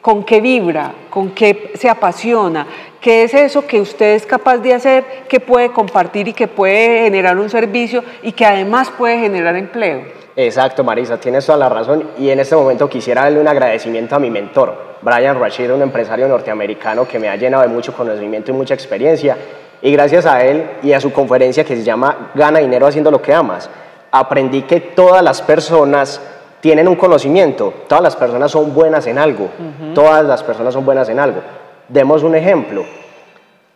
con 0.04 0.22
qué 0.22 0.42
vibra, 0.42 0.92
con 1.08 1.30
qué 1.30 1.72
se 1.76 1.88
apasiona, 1.88 2.66
qué 3.00 3.22
es 3.22 3.32
eso 3.32 3.66
que 3.66 3.80
usted 3.80 4.16
es 4.16 4.26
capaz 4.26 4.58
de 4.58 4.74
hacer, 4.74 5.02
que 5.30 5.40
puede 5.40 5.70
compartir 5.72 6.28
y 6.28 6.34
que 6.34 6.46
puede 6.46 7.04
generar 7.04 7.38
un 7.38 7.48
servicio 7.48 8.04
y 8.22 8.32
que 8.32 8.44
además 8.44 8.90
puede 8.90 9.18
generar 9.18 9.56
empleo. 9.56 10.02
Exacto, 10.36 10.84
Marisa, 10.84 11.18
tienes 11.18 11.46
toda 11.46 11.56
la 11.56 11.70
razón. 11.70 12.10
Y 12.18 12.28
en 12.28 12.38
este 12.38 12.54
momento 12.54 12.86
quisiera 12.86 13.22
darle 13.22 13.40
un 13.40 13.48
agradecimiento 13.48 14.14
a 14.14 14.18
mi 14.18 14.28
mentor, 14.28 14.76
Brian 15.00 15.40
Rashid, 15.40 15.72
un 15.72 15.80
empresario 15.80 16.28
norteamericano 16.28 17.08
que 17.08 17.18
me 17.18 17.30
ha 17.30 17.36
llenado 17.36 17.62
de 17.62 17.70
mucho 17.70 17.94
conocimiento 17.94 18.50
y 18.50 18.54
mucha 18.54 18.74
experiencia. 18.74 19.38
Y 19.80 19.90
gracias 19.90 20.26
a 20.26 20.44
él 20.44 20.68
y 20.82 20.92
a 20.92 21.00
su 21.00 21.14
conferencia 21.14 21.64
que 21.64 21.76
se 21.76 21.82
llama 21.82 22.30
Gana 22.34 22.58
dinero 22.58 22.86
haciendo 22.86 23.10
lo 23.10 23.22
que 23.22 23.32
amas, 23.32 23.70
aprendí 24.10 24.64
que 24.64 24.80
todas 24.80 25.22
las 25.22 25.40
personas 25.40 26.20
tienen 26.64 26.88
un 26.88 26.94
conocimiento, 26.94 27.74
todas 27.86 28.02
las 28.02 28.16
personas 28.16 28.50
son 28.50 28.72
buenas 28.72 29.06
en 29.06 29.18
algo, 29.18 29.50
todas 29.94 30.24
las 30.24 30.42
personas 30.42 30.72
son 30.72 30.82
buenas 30.82 31.06
en 31.10 31.18
algo. 31.18 31.42
Demos 31.90 32.22
un 32.22 32.34
ejemplo 32.34 32.86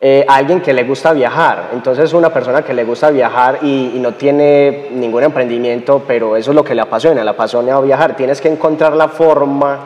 eh, 0.00 0.25
alguien 0.26 0.62
que 0.62 0.73
le 0.73 0.85
gusta 0.85 1.12
viajar. 1.12 1.68
Entonces 1.75 2.14
una 2.14 2.33
persona 2.33 2.62
que 2.62 2.73
le 2.73 2.85
gusta 2.85 3.11
viajar 3.11 3.59
y, 3.61 3.99
no 4.00 4.14
tiene 4.14 4.87
ningún 4.92 5.23
emprendimiento, 5.23 6.02
pero 6.09 6.35
eso 6.35 6.52
es 6.52 6.54
lo 6.54 6.64
que 6.64 6.75
le 6.75 6.80
apasiona, 6.80 7.23
le 7.23 7.28
apasiona 7.28 7.78
viajar. 7.80 8.16
Tienes 8.16 8.40
que 8.40 8.49
encontrar 8.49 8.97
la 8.97 9.09
forma 9.09 9.80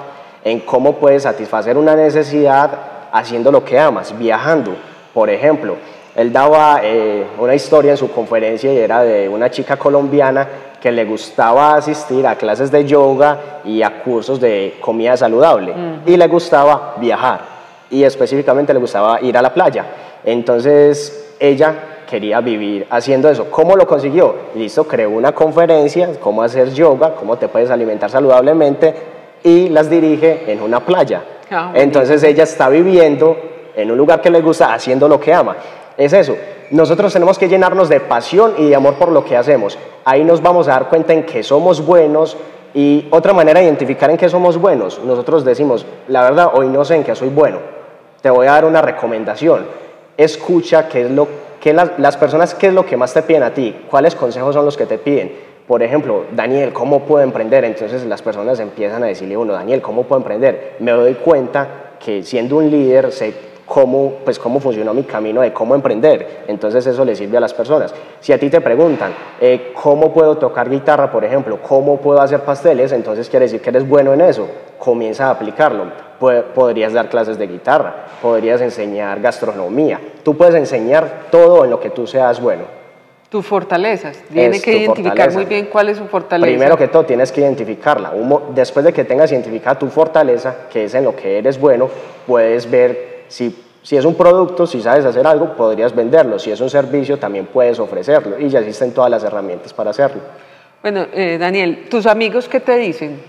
en 0.45 0.61
cómo 0.61 0.95
puedes 0.95 1.25
satisfacer 1.25 1.77
una 1.77 1.97
necesidad 1.97 2.71
haciendo 3.11 3.51
lo 3.51 3.65
que 3.65 3.81
amas, 3.81 4.17
viajando. 4.17 4.77
Por 5.13 5.29
ejemplo, 5.29 5.75
él 6.15 6.33
daba 6.33 6.83
eh, 6.85 7.27
una 7.37 7.57
historia 7.57 7.91
en 7.91 7.97
su 7.97 8.13
conferencia 8.13 8.73
y 8.73 8.79
era 8.79 9.03
de 9.03 9.29
una 9.29 9.51
chica 9.51 9.77
colombiana 9.77 10.47
que 10.83 10.91
le 10.91 11.05
gustaba 11.05 11.77
asistir 11.77 12.27
a 12.27 12.35
clases 12.35 12.73
de 12.73 12.85
yoga 12.85 13.61
y 13.65 13.83
a 13.83 14.03
cursos 14.03 14.41
de 14.41 14.79
comida 14.81 15.17
saludable 15.17 15.73
y 16.05 16.17
le 16.17 16.27
gustaba 16.27 16.95
viajar 16.99 17.41
y 17.89 18.03
específicamente 18.03 18.75
le 18.75 18.81
gustaba 18.81 19.21
ir 19.21 19.39
a 19.39 19.43
la 19.43 19.55
playa. 19.55 19.85
Entonces 20.25 21.35
ella 21.39 21.75
quería 22.11 22.41
vivir 22.41 22.87
haciendo 22.91 23.29
eso. 23.29 23.49
¿Cómo 23.51 23.77
lo 23.77 23.87
consiguió? 23.87 24.35
Listo, 24.57 24.85
creó 24.85 25.11
una 25.11 25.33
conferencia, 25.33 26.11
cómo 26.21 26.43
hacer 26.43 26.73
yoga, 26.73 27.15
cómo 27.15 27.37
te 27.37 27.47
puedes 27.47 27.71
alimentar 27.71 28.11
saludablemente 28.11 28.95
y 29.45 29.69
las 29.69 29.89
dirige 29.89 30.51
en 30.51 30.63
una 30.63 30.81
playa. 30.81 31.23
Ah, 31.51 31.71
Entonces 31.75 32.23
ella 32.25 32.43
está 32.43 32.69
viviendo 32.69 33.37
en 33.77 33.91
un 33.91 33.97
lugar 33.97 34.21
que 34.21 34.31
le 34.31 34.41
gusta, 34.41 34.75
haciendo 34.75 35.07
lo 35.07 35.21
que 35.21 35.33
ama. 35.33 35.57
Es 36.03 36.13
eso. 36.13 36.37
Nosotros 36.73 37.13
tenemos 37.13 37.39
que 37.39 37.49
llenarnos 37.49 37.89
de 37.89 38.01
pasión 38.01 38.55
y 38.59 38.69
de 38.69 38.75
amor 38.75 38.95
por 38.95 39.13
lo 39.13 39.25
que 39.25 39.37
hacemos. 39.37 39.79
Ahí 40.05 40.25
nos 40.25 40.43
vamos 40.43 40.67
a 40.67 40.73
dar 40.73 40.89
cuenta 40.89 41.13
en 41.13 41.25
que 41.25 41.45
somos 41.45 41.87
buenos 41.87 42.37
y 42.75 43.07
otra 43.11 43.33
manera 43.33 43.61
de 43.61 43.67
identificar 43.67 44.11
en 44.11 44.17
qué 44.17 44.29
somos 44.29 44.59
buenos. 44.59 44.99
Nosotros 45.05 45.45
decimos, 45.45 45.87
la 46.09 46.23
verdad, 46.23 46.51
hoy 46.55 46.67
no 46.67 46.85
sé 46.85 46.97
en 46.97 47.05
qué 47.05 47.15
soy 47.15 47.29
bueno. 47.29 47.59
Te 48.21 48.31
voy 48.31 48.49
a 48.49 48.51
dar 48.51 48.65
una 48.65 48.83
recomendación. 48.83 49.65
Escucha 50.17 50.89
qué 50.89 51.03
es 51.03 51.11
lo 51.13 51.29
que 51.61 51.73
las, 51.73 51.97
las 52.01 52.17
personas 52.17 52.57
qué 52.57 52.67
es 52.67 52.75
lo 52.75 52.85
que 52.85 52.97
más 52.97 53.15
te 53.15 53.23
piden 53.23 53.45
a 53.45 53.55
ti, 53.55 53.77
cuáles 53.89 54.17
consejos 54.17 54.57
son 54.57 54.65
los 54.65 54.77
que 54.77 54.87
te 54.87 54.99
piden. 54.99 55.33
Por 55.69 55.85
ejemplo, 55.85 56.25
Daniel, 56.35 56.73
¿cómo 56.73 57.05
puedo 57.05 57.23
emprender? 57.23 57.65
Entonces 57.65 58.05
las 58.07 58.23
personas 58.23 58.59
empiezan 58.59 59.05
a 59.05 59.07
decirle 59.07 59.37
uno, 59.37 59.53
Daniel, 59.53 59.81
¿cómo 59.81 60.03
puedo 60.03 60.19
emprender? 60.21 60.75
Me 60.81 60.91
doy 60.91 61.15
cuenta 61.15 61.93
que 62.05 62.25
siendo 62.25 62.57
un 62.57 62.69
líder 62.73 63.13
sé 63.13 63.52
cómo, 63.73 64.17
pues, 64.23 64.39
cómo 64.39 64.61
funcionó 64.61 64.93
mi 64.93 65.05
camino 65.05 65.41
de 65.41 65.51
cómo 65.51 65.75
emprender. 65.75 66.45
Entonces 66.47 66.87
eso 66.87 67.07
le 67.07 67.17
sirve 67.17 67.39
a 67.39 67.41
las 67.41 67.55
personas. 67.55 67.95
Si 68.21 68.31
a 68.31 68.39
ti 68.39 68.51
te 68.51 68.61
preguntan, 68.61 69.15
eh, 69.41 69.73
¿cómo 69.73 70.13
puedo 70.13 70.37
tocar 70.37 70.69
guitarra, 70.69 71.11
por 71.11 71.25
ejemplo? 71.25 71.59
¿Cómo 71.67 71.97
puedo 71.97 72.21
hacer 72.21 72.41
pasteles? 72.41 72.93
Entonces 72.93 73.31
quiere 73.31 73.47
decir 73.47 73.63
que 73.63 73.71
eres 73.71 73.89
bueno 73.89 74.13
en 74.13 74.21
eso. 74.21 74.47
Comienza 74.79 75.29
a 75.29 75.31
aplicarlo. 75.31 75.87
podrías 76.55 76.93
dar 76.93 77.09
clases 77.09 77.39
de 77.39 77.47
guitarra, 77.47 78.09
podrías 78.21 78.61
enseñar 78.61 79.21
gastronomía. 79.21 79.99
Tú 80.23 80.37
puedes 80.37 80.55
enseñar 80.55 81.29
todo 81.31 81.65
en 81.65 81.71
lo 81.71 81.81
que 81.81 81.89
tú 81.89 82.07
seas 82.07 82.43
bueno. 82.43 82.65
Tus 83.31 83.47
fortalezas. 83.47 84.23
Tiene 84.31 84.61
que 84.61 84.77
identificar 84.77 85.33
muy 85.33 85.47
bien 85.47 85.71
cuál 85.73 85.89
es 85.89 85.97
su 85.97 86.05
fortaleza. 86.09 86.47
Primero 86.47 86.77
que 86.77 86.89
todo, 86.89 87.07
tienes 87.07 87.33
que 87.33 87.41
identificarla. 87.41 88.13
Después 88.55 88.85
de 88.85 88.93
que 88.93 89.05
tengas 89.05 89.33
identificada 89.33 89.79
tu 89.79 89.89
fortaleza, 89.89 90.69
que 90.71 90.85
es 90.85 90.95
en 90.95 91.05
lo 91.05 91.17
que 91.17 91.39
eres 91.39 91.59
bueno, 91.59 91.89
puedes 92.27 92.71
ver 92.71 93.12
si 93.33 93.55
si 93.83 93.97
es 93.97 94.05
un 94.05 94.15
producto, 94.15 94.65
si 94.67 94.81
sabes 94.81 95.05
hacer 95.05 95.27
algo, 95.27 95.55
podrías 95.55 95.95
venderlo. 95.95 96.39
Si 96.39 96.51
es 96.51 96.61
un 96.61 96.71
servicio, 96.71 97.19
también 97.19 97.47
puedes 97.47 97.81
ofrecerlo. 97.81 98.39
Y 98.39 98.49
ya 98.49 98.61
existen 98.61 98.93
todas 98.93 99.11
las 99.11 99.25
herramientas 99.25 99.73
para 99.73 99.91
hacerlo. 99.91 100.23
Bueno, 100.81 101.07
eh, 101.13 101.37
Daniel, 101.39 101.87
¿tus 101.91 102.07
amigos 102.07 102.49
qué 102.49 102.61
te 102.61 102.77
dicen? 102.77 103.21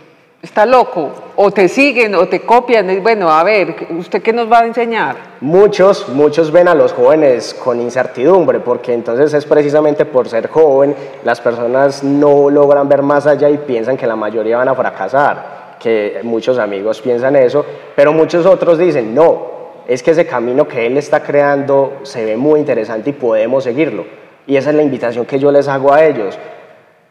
¿Está 0.41 0.65
loco? 0.65 1.11
¿O 1.37 1.51
te 1.51 1.67
siguen 1.67 2.13
o 2.15 2.27
te 2.27 2.41
copian? 2.41 3.01
Bueno, 3.01 3.31
a 3.31 3.43
ver, 3.43 3.87
¿usted 3.97 4.21
qué 4.21 4.33
nos 4.33 4.51
va 4.51 4.59
a 4.59 4.65
enseñar? 4.65 5.15
Muchos, 5.41 6.09
muchos 6.09 6.51
ven 6.51 6.67
a 6.67 6.75
los 6.75 6.91
jóvenes 6.93 7.53
con 7.53 7.79
incertidumbre, 7.79 8.59
porque 8.59 8.93
entonces 8.93 9.33
es 9.33 9.45
precisamente 9.45 10.05
por 10.05 10.27
ser 10.27 10.49
joven, 10.49 10.95
las 11.23 11.39
personas 11.39 12.03
no 12.03 12.49
logran 12.49 12.89
ver 12.89 13.01
más 13.01 13.25
allá 13.25 13.49
y 13.49 13.57
piensan 13.59 13.95
que 13.95 14.05
la 14.05 14.17
mayoría 14.17 14.57
van 14.57 14.67
a 14.67 14.75
fracasar, 14.75 15.77
que 15.79 16.19
muchos 16.23 16.59
amigos 16.59 16.99
piensan 17.01 17.37
eso, 17.37 17.65
pero 17.95 18.11
muchos 18.11 18.45
otros 18.45 18.77
dicen, 18.77 19.15
no, 19.15 19.53
es 19.87 20.03
que 20.03 20.11
ese 20.11 20.25
camino 20.25 20.67
que 20.67 20.85
él 20.85 20.97
está 20.97 21.21
creando 21.21 21.99
se 22.03 22.23
ve 22.25 22.37
muy 22.37 22.59
interesante 22.59 23.09
y 23.09 23.13
podemos 23.13 23.63
seguirlo. 23.63 24.05
Y 24.45 24.55
esa 24.55 24.69
es 24.69 24.75
la 24.75 24.83
invitación 24.83 25.25
que 25.25 25.39
yo 25.39 25.51
les 25.51 25.67
hago 25.67 25.93
a 25.93 26.03
ellos. 26.03 26.37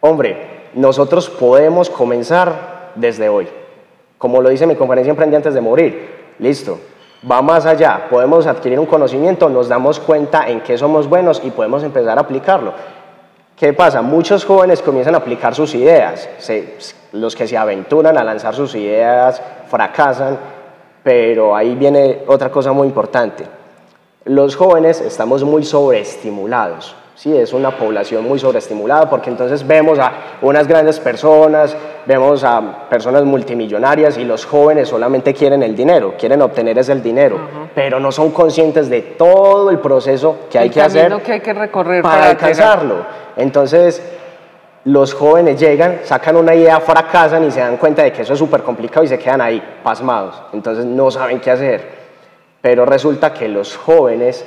Hombre, 0.00 0.37
nosotros 0.75 1.29
podemos 1.31 1.91
comenzar 1.91 2.93
desde 2.95 3.29
hoy. 3.29 3.49
Como 4.19 4.41
lo 4.41 4.50
dice 4.50 4.67
mi 4.67 4.76
conferencia 4.76 5.11
Emprende 5.11 5.37
antes 5.37 5.55
de 5.55 5.61
morir. 5.61 6.35
Listo, 6.38 6.79
va 7.31 7.43
más 7.43 7.67
allá. 7.67 8.07
Podemos 8.11 8.47
adquirir 8.47 8.79
un 8.79 8.87
conocimiento, 8.87 9.49
nos 9.49 9.69
damos 9.69 10.00
cuenta 10.00 10.49
en 10.49 10.61
qué 10.61 10.79
somos 10.79 11.09
buenos 11.09 11.41
y 11.45 11.50
podemos 11.50 11.83
empezar 11.83 12.19
a 12.19 12.23
aplicarlo. 12.23 12.73
¿Qué 13.57 13.73
pasa? 13.73 14.02
Muchos 14.02 14.45
jóvenes 14.45 14.83
comienzan 14.83 15.14
a 15.14 15.19
aplicar 15.19 15.55
sus 15.55 15.75
ideas. 15.75 16.29
los 17.12 17.37
que 17.37 17.47
se 17.47 17.57
aventuran 17.57 18.17
a 18.17 18.25
lanzar 18.25 18.55
sus 18.55 18.75
ideas 18.75 19.43
fracasan 19.69 20.38
pero 21.02 21.54
ahí 21.56 21.75
viene 21.75 22.21
otra 22.26 22.50
cosa 22.50 22.73
muy 22.73 22.87
importante. 22.87 23.44
Los 24.25 24.54
jóvenes 24.56 25.00
estamos 25.00 25.42
muy 25.44 25.64
sobreestimulados. 25.64 26.94
Sí, 27.14 27.37
es 27.37 27.52
una 27.52 27.76
población 27.76 28.25
muy 28.25 28.38
sobreestimulada 28.38 29.09
porque 29.11 29.30
entonces 29.30 29.66
vemos 29.66 29.99
a 29.99 30.12
unas 30.40 30.66
grandes 30.66 30.99
personas, 30.99 31.76
vemos 32.06 32.42
a 32.42 32.88
personas 32.88 33.25
multimillonarias 33.25 34.16
y 34.18 34.25
los 34.25 34.47
jóvenes 34.47 34.88
solamente 34.88 35.35
quieren 35.35 35.62
el 35.62 35.76
dinero, 35.76 36.14
quieren 36.18 36.40
obtener 36.42 36.78
ese 36.78 36.94
dinero, 36.97 37.38
pero 37.75 38.00
no 38.00 38.11
son 38.11 38.30
conscientes 38.30 38.88
de 38.88 39.02
todo 39.02 39.71
el 39.71 39.78
proceso 39.78 40.37
que 40.50 40.59
hay 40.59 40.71
que 40.71 40.80
hacer 40.80 41.14
que 41.23 41.32
hay 41.32 41.40
que 41.40 41.52
recorrer 41.52 42.02
para, 42.02 42.14
para 42.14 42.30
alcanzarlo. 42.30 43.04
Entonces, 43.37 44.02
los 44.85 45.15
jóvenes 45.15 45.61
llegan, 45.61 46.01
sacan 46.05 46.37
una 46.37 46.55
idea, 46.55 46.81
fracasan 46.81 47.45
y 47.45 47.51
se 47.51 47.61
dan 47.61 47.77
cuenta 47.77 48.03
de 48.03 48.12
que 48.12 48.23
eso 48.23 48.33
es 48.33 48.39
súper 48.39 48.62
complicado 48.62 49.05
y 49.05 49.09
se 49.09 49.19
quedan 49.19 49.41
ahí 49.41 49.62
pasmados. 49.83 50.43
Entonces 50.53 50.85
no 50.85 51.11
saben 51.11 51.41
qué 51.41 51.51
hacer. 51.51 52.03
Pero 52.61 52.85
resulta 52.85 53.33
que 53.33 53.49
los 53.49 53.77
jóvenes 53.77 54.45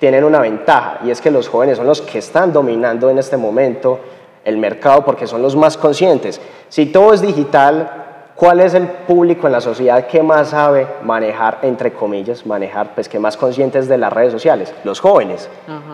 tienen 0.00 0.24
una 0.24 0.40
ventaja 0.40 1.00
y 1.04 1.10
es 1.10 1.20
que 1.20 1.30
los 1.30 1.48
jóvenes 1.48 1.78
son 1.78 1.86
los 1.86 2.02
que 2.02 2.18
están 2.18 2.52
dominando 2.52 3.10
en 3.10 3.18
este 3.18 3.36
momento 3.36 4.00
el 4.44 4.58
mercado 4.58 5.04
porque 5.04 5.26
son 5.26 5.42
los 5.42 5.56
más 5.56 5.76
conscientes. 5.76 6.40
Si 6.68 6.86
todo 6.86 7.14
es 7.14 7.22
digital, 7.22 8.05
¿Cuál 8.36 8.60
es 8.60 8.74
el 8.74 8.86
público 8.86 9.46
en 9.46 9.54
la 9.54 9.62
sociedad 9.62 10.06
que 10.06 10.22
más 10.22 10.50
sabe 10.50 10.86
manejar, 11.02 11.60
entre 11.62 11.94
comillas, 11.94 12.44
manejar, 12.44 12.94
pues 12.94 13.08
que 13.08 13.18
más 13.18 13.34
conscientes 13.38 13.88
de 13.88 13.96
las 13.96 14.12
redes 14.12 14.30
sociales? 14.30 14.74
Los 14.84 15.00
jóvenes. 15.00 15.48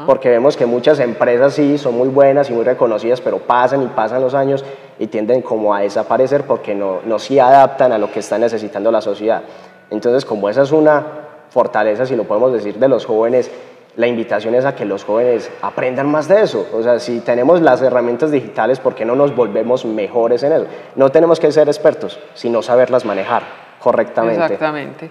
Porque 0.06 0.28
vemos 0.28 0.56
que 0.56 0.66
muchas 0.66 0.98
empresas 0.98 1.54
sí 1.54 1.78
son 1.78 1.96
muy 1.96 2.08
buenas 2.08 2.50
y 2.50 2.52
muy 2.52 2.64
reconocidas, 2.64 3.20
pero 3.20 3.38
pasan 3.38 3.84
y 3.84 3.86
pasan 3.86 4.20
los 4.20 4.34
años 4.34 4.64
y 4.98 5.06
tienden 5.06 5.40
como 5.42 5.72
a 5.72 5.82
desaparecer 5.82 6.42
porque 6.42 6.74
no, 6.74 6.98
no 7.06 7.20
se 7.20 7.40
adaptan 7.40 7.92
a 7.92 7.98
lo 7.98 8.10
que 8.10 8.18
está 8.18 8.38
necesitando 8.38 8.90
la 8.90 9.00
sociedad. 9.00 9.42
Entonces, 9.90 10.24
como 10.24 10.48
esa 10.48 10.62
es 10.62 10.72
una 10.72 11.06
fortaleza, 11.48 12.06
si 12.06 12.16
lo 12.16 12.24
podemos 12.24 12.52
decir, 12.52 12.76
de 12.76 12.88
los 12.88 13.06
jóvenes, 13.06 13.52
la 13.96 14.06
invitación 14.06 14.54
es 14.54 14.64
a 14.64 14.74
que 14.74 14.84
los 14.84 15.04
jóvenes 15.04 15.50
aprendan 15.60 16.10
más 16.10 16.28
de 16.28 16.42
eso. 16.42 16.66
O 16.72 16.82
sea, 16.82 16.98
si 16.98 17.20
tenemos 17.20 17.60
las 17.60 17.82
herramientas 17.82 18.30
digitales, 18.30 18.80
¿por 18.80 18.94
qué 18.94 19.04
no 19.04 19.14
nos 19.14 19.34
volvemos 19.34 19.84
mejores 19.84 20.42
en 20.42 20.52
eso? 20.52 20.66
No 20.96 21.10
tenemos 21.10 21.38
que 21.38 21.52
ser 21.52 21.68
expertos, 21.68 22.18
sino 22.34 22.62
saberlas 22.62 23.04
manejar 23.04 23.42
correctamente. 23.80 24.42
Exactamente. 24.42 25.10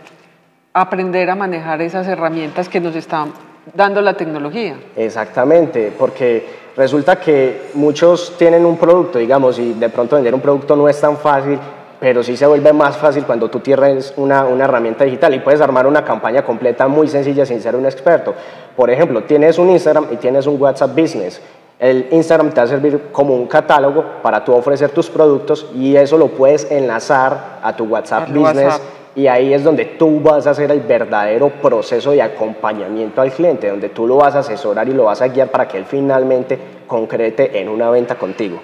Aprender 0.74 1.30
a 1.30 1.36
manejar 1.36 1.82
esas 1.82 2.08
herramientas 2.08 2.70
que 2.70 2.80
nos 2.80 2.96
están 2.96 3.34
dando 3.74 4.02
la 4.02 4.16
tecnología. 4.16 4.76
Exactamente, 4.96 5.94
porque 5.98 6.46
resulta 6.76 7.18
que 7.18 7.70
muchos 7.76 8.36
tienen 8.38 8.66
un 8.66 8.78
producto, 8.78 9.20
digamos, 9.20 9.60
y 9.60 9.74
de 9.74 9.90
pronto 9.90 10.16
vender 10.16 10.34
un 10.34 10.42
producto 10.42 10.76
no 10.76 10.90
es 10.90 11.00
tan 11.00 11.18
fácil 11.18 11.60
pero 12.02 12.24
sí 12.24 12.36
se 12.36 12.48
vuelve 12.48 12.74
más 12.74 12.98
fácil 12.98 13.26
cuando 13.26 13.48
tú 13.48 13.60
tienes 13.60 14.16
una, 14.18 14.46
una, 14.46 14.66
herramienta 14.66 15.04
digital 15.04 15.36
y 15.36 15.40
puedes 15.40 15.62
armar 15.62 15.86
una 15.86 16.04
campaña 16.04 16.44
completa 16.44 16.88
muy 16.88 17.08
sencilla 17.08 17.46
sin 17.46 17.62
ser 17.62 17.76
un 17.76 17.86
experto. 17.86 18.34
Por 18.76 18.90
ejemplo, 18.90 19.24
tienes 19.24 19.58
un 19.58 19.70
Instagram 19.70 20.08
y 20.12 20.16
tienes 20.18 20.48
un 20.48 20.62
WhatsApp 20.62 20.98
Business. 20.98 21.42
El 21.80 22.08
Instagram 22.12 22.52
te 22.52 22.62
va 22.62 22.66
a 22.66 22.68
servir 22.68 23.10
como 23.12 23.34
un 23.34 23.48
catálogo 23.48 24.04
para 24.22 24.46
tú 24.46 24.54
ofrecer 24.54 24.92
tus 24.92 25.10
productos 25.10 25.68
y 25.76 25.96
eso 25.96 26.18
lo 26.18 26.28
puedes 26.28 26.70
enlazar 26.72 27.60
a 27.64 27.76
tu 27.76 27.86
WhatsApp 27.86 28.30
Business. 28.30 28.80
Y 29.16 29.28
ahí 29.28 29.54
es 29.54 29.64
donde 29.64 29.86
tú 29.86 30.22
vas 30.22 30.48
a 30.48 30.52
hacer 30.52 30.72
el 30.72 30.80
verdadero 30.82 31.50
proceso 31.50 32.12
de 32.12 32.22
acompañamiento 32.22 33.20
al 33.20 33.32
cliente, 33.32 33.70
donde 33.70 33.90
tú 33.90 34.08
lo 34.08 34.18
vas 34.18 34.36
a 34.36 34.40
asesorar 34.40 34.88
y 34.88 34.94
lo 34.94 35.06
vas 35.06 35.22
a 35.22 35.28
guiar 35.28 35.50
para 35.50 35.68
que 35.68 35.78
él 35.78 35.86
finalmente 35.86 36.58
concrete 36.88 37.60
en 37.60 37.68
una 37.68 37.90
venta 37.90 38.16
contigo. 38.16 38.62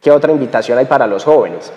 ¿Qué 0.00 0.10
otra 0.10 0.32
invitación 0.32 0.78
hay 0.78 0.86
para 0.86 1.06
los 1.06 1.24
jóvenes? 1.24 1.72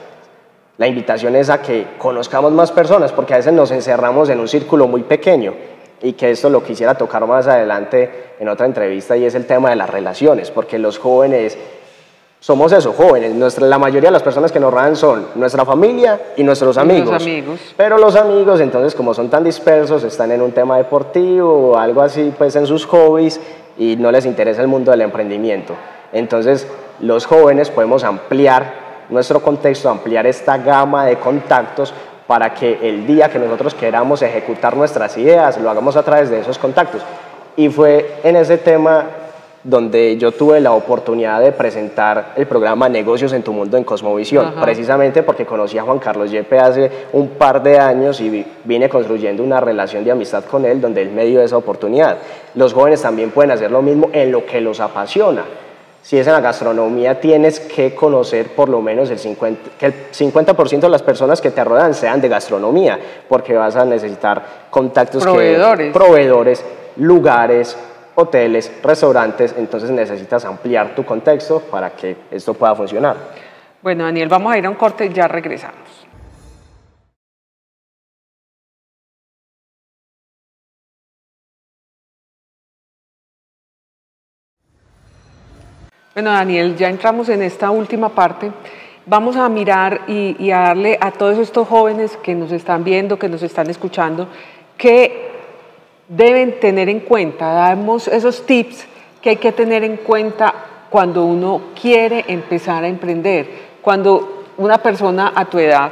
La 0.78 0.88
invitación 0.88 1.36
es 1.36 1.50
a 1.50 1.62
que 1.62 1.86
conozcamos 1.98 2.54
más 2.54 2.72
personas, 2.72 3.12
porque 3.12 3.34
a 3.34 3.38
veces 3.38 3.54
nos 3.54 3.70
encerramos 3.72 4.30
en 4.30 4.40
un 4.40 4.48
círculo 4.48 4.88
muy 4.88 5.04
pequeño 5.04 5.54
y 6.02 6.14
que 6.14 6.32
esto 6.32 6.50
lo 6.50 6.64
quisiera 6.64 6.96
tocar 6.96 7.26
más 7.28 7.48
adelante 7.48 8.34
en 8.40 8.50
otra 8.50 8.66
entrevista 8.66 9.18
y 9.18 9.26
es 9.26 9.36
el 9.36 9.46
tema 9.46 9.70
de 9.70 9.76
las 9.76 9.90
relaciones, 9.90 10.52
porque 10.52 10.80
los 10.80 10.98
jóvenes 10.98 11.58
somos 12.42 12.72
eso, 12.72 12.94
jóvenes. 12.94 13.36
Nuestra, 13.36 13.68
la 13.68 13.78
mayoría 13.78 14.08
de 14.08 14.14
las 14.14 14.24
personas 14.24 14.52
que 14.52 14.60
nos 14.62 14.74
rodean 14.74 14.96
son 14.96 15.28
nuestra 15.36 15.66
familia 15.66 16.20
y 16.38 16.44
nuestros 16.44 16.78
amigos. 16.78 17.22
amigos. 17.22 17.60
Pero 17.76 17.98
los 17.98 18.16
amigos, 18.16 18.62
entonces, 18.62 18.96
como 18.96 19.14
son 19.14 19.30
tan 19.30 19.44
dispersos, 19.44 20.04
están 20.04 20.32
en 20.32 20.42
un 20.42 20.54
tema 20.54 20.78
deportivo 20.78 21.72
o 21.72 21.78
algo 21.78 22.02
así, 22.02 22.34
pues 22.38 22.56
en 22.56 22.66
sus 22.66 22.86
hobbies 22.86 23.42
y 23.78 23.98
no 23.98 24.10
les 24.12 24.26
interesa 24.26 24.62
el 24.62 24.70
mundo 24.70 24.92
del 24.92 25.02
emprendimiento. 25.02 25.76
Entonces, 26.14 26.66
los 27.02 27.26
jóvenes 27.26 27.70
podemos 27.70 28.06
ampliar 28.06 28.90
nuestro 29.10 29.42
contexto, 29.42 29.90
ampliar 29.90 30.26
esta 30.26 30.58
gama 30.58 31.06
de 31.06 31.18
contactos 31.18 31.94
para 32.30 32.54
que 32.54 32.78
el 32.88 33.08
día 33.08 33.28
que 33.28 33.40
nosotros 33.40 33.74
queramos 33.74 34.22
ejecutar 34.22 34.78
nuestras 34.78 35.18
ideas, 35.18 35.60
lo 35.60 35.68
hagamos 35.68 35.96
a 35.98 36.04
través 36.04 36.30
de 36.30 36.40
esos 36.40 36.60
contactos. 36.60 37.02
Y 37.56 37.70
fue 37.70 38.18
en 38.24 38.36
ese 38.36 38.60
tema 38.60 39.04
donde 39.64 40.16
yo 40.16 40.32
tuve 40.32 40.60
la 40.60 40.74
oportunidad 40.74 41.40
de 41.42 41.52
presentar 41.52 42.34
el 42.36 42.46
programa 42.46 42.88
Negocios 42.88 43.34
en 43.34 43.42
tu 43.42 43.52
Mundo 43.52 43.78
en 43.78 43.84
Cosmovisión, 43.84 44.54
precisamente 44.62 45.24
porque 45.24 45.44
conocí 45.44 45.80
a 45.80 45.82
Juan 45.82 45.98
Carlos 45.98 46.30
Yepe 46.30 46.60
hace 46.60 46.92
un 47.14 47.30
par 47.30 47.64
de 47.64 47.80
años 47.80 48.22
y 48.22 48.46
vine 48.64 48.90
construyendo 48.90 49.42
una 49.42 49.60
relación 49.60 50.04
de 50.04 50.12
amistad 50.12 50.44
con 50.44 50.66
él 50.66 50.80
donde 50.80 51.02
él 51.02 51.10
me 51.10 51.26
dio 51.26 51.42
esa 51.42 51.58
oportunidad. 51.58 52.20
Los 52.54 52.74
jóvenes 52.76 53.02
también 53.02 53.32
pueden 53.32 53.50
hacer 53.50 53.72
lo 53.72 53.82
mismo 53.82 54.12
en 54.14 54.32
lo 54.32 54.46
que 54.46 54.62
los 54.62 54.80
apasiona. 54.80 55.46
Si 56.02 56.18
es 56.18 56.26
en 56.26 56.34
la 56.34 56.42
gastronomía, 56.42 57.20
tienes 57.20 57.60
que 57.60 57.94
conocer 57.94 58.56
por 58.56 58.70
lo 58.70 58.82
menos 58.82 59.10
el 59.10 59.20
50%, 59.20 59.58
que 59.78 59.86
el 59.86 59.94
50% 60.12 60.80
de 60.80 60.90
las 60.90 61.04
personas 61.04 61.42
que 61.42 61.52
te 61.52 61.64
rodean 61.64 61.94
sean 61.94 62.22
de 62.22 62.30
gastronomía, 62.30 63.00
porque 63.28 63.54
vas 63.54 63.76
a 63.76 63.86
necesitar 63.86 64.42
contactos 64.70 65.24
proveedores, 65.24 65.94
proveedores 65.94 66.66
lugares, 67.00 67.78
hoteles, 68.16 68.72
restaurantes, 68.84 69.56
entonces 69.58 69.90
necesitas 69.90 70.44
ampliar 70.46 70.96
tu 70.96 71.06
contexto 71.06 71.60
para 71.60 71.92
que 71.92 72.16
esto 72.32 72.54
pueda 72.54 72.76
funcionar. 72.76 73.16
Bueno, 73.82 74.04
Daniel, 74.04 74.28
vamos 74.28 74.54
a 74.54 74.58
ir 74.58 74.66
a 74.66 74.70
un 74.70 74.76
corte 74.76 75.06
y 75.06 75.14
ya 75.14 75.28
regresamos. 75.28 75.99
Bueno, 86.16 86.32
Daniel, 86.32 86.76
ya 86.76 86.90
entramos 86.90 87.30
en 87.30 87.44
esta 87.44 87.70
última 87.70 88.10
parte. 88.10 88.52
Vamos 89.06 89.36
a 89.36 89.48
mirar 89.48 90.02
y, 90.08 90.50
a 90.50 90.60
darle 90.60 90.98
a 91.00 91.12
todos 91.12 91.38
estos 91.38 91.68
jóvenes 91.68 92.18
que 92.18 92.34
nos 92.34 92.52
están 92.52 92.84
viendo, 92.84 93.20
que 93.20 93.30
nos 93.30 93.44
están 93.44 93.70
escuchando, 93.70 94.28
que 94.76 95.30
deben 96.08 96.60
tener 96.60 96.90
en 96.90 97.02
cuenta, 97.02 97.54
damos 97.54 98.08
esos 98.08 98.44
tips 98.44 98.88
que 99.22 99.30
hay 99.30 99.36
que 99.36 99.52
tener 99.52 99.84
en 99.84 99.98
cuenta 99.98 100.52
cuando 100.90 101.26
uno 101.26 101.62
quiere 101.80 102.26
empezar 102.28 102.84
a 102.84 102.88
emprender, 102.88 103.48
cuando 103.80 104.46
una 104.58 104.80
persona 104.80 105.34
a 105.36 105.46
tu 105.46 105.60
edad, 105.60 105.92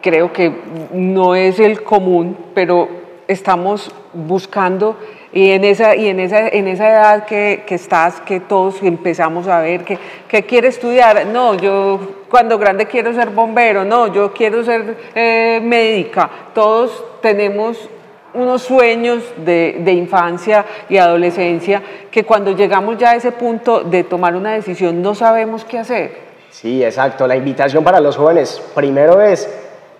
creo 0.00 0.32
que 0.32 0.52
no 0.94 1.36
es 1.36 1.60
el 1.60 1.84
común, 1.84 2.36
pero 2.54 2.88
estamos 3.28 3.94
buscando 4.12 4.96
y 5.32 5.50
en 5.50 5.64
esa, 5.64 5.96
y 5.96 6.08
en 6.08 6.20
esa, 6.20 6.48
en 6.48 6.68
esa 6.68 6.90
edad 6.90 7.24
que, 7.24 7.64
que 7.66 7.74
estás, 7.74 8.20
que 8.20 8.40
todos 8.40 8.82
empezamos 8.82 9.48
a 9.48 9.60
ver 9.60 9.84
que, 9.84 9.98
que 10.28 10.44
quiere 10.44 10.68
estudiar, 10.68 11.26
no, 11.26 11.54
yo 11.54 12.24
cuando 12.28 12.58
grande 12.58 12.86
quiero 12.86 13.14
ser 13.14 13.30
bombero, 13.30 13.84
no, 13.84 14.12
yo 14.12 14.32
quiero 14.32 14.62
ser 14.62 14.96
eh, 15.14 15.60
médica, 15.62 16.28
todos 16.54 17.04
tenemos 17.22 17.88
unos 18.34 18.62
sueños 18.62 19.22
de, 19.36 19.92
infancia 19.92 20.64
y 20.88 20.96
adolescencia 20.96 21.82
que 22.10 22.24
cuando 22.24 22.52
llegamos 22.52 22.96
ya 22.98 23.10
a 23.10 23.16
ese 23.16 23.32
punto 23.32 23.80
de 23.80 24.04
tomar 24.04 24.34
una 24.34 24.52
decisión 24.52 25.02
no 25.02 25.14
sabemos 25.14 25.64
qué 25.64 25.78
hacer. 25.78 26.32
Sí, 26.50 26.82
exacto. 26.84 27.26
La 27.26 27.36
invitación 27.36 27.82
para 27.84 28.00
los 28.00 28.16
jóvenes 28.16 28.62
primero 28.74 29.20
es 29.20 29.48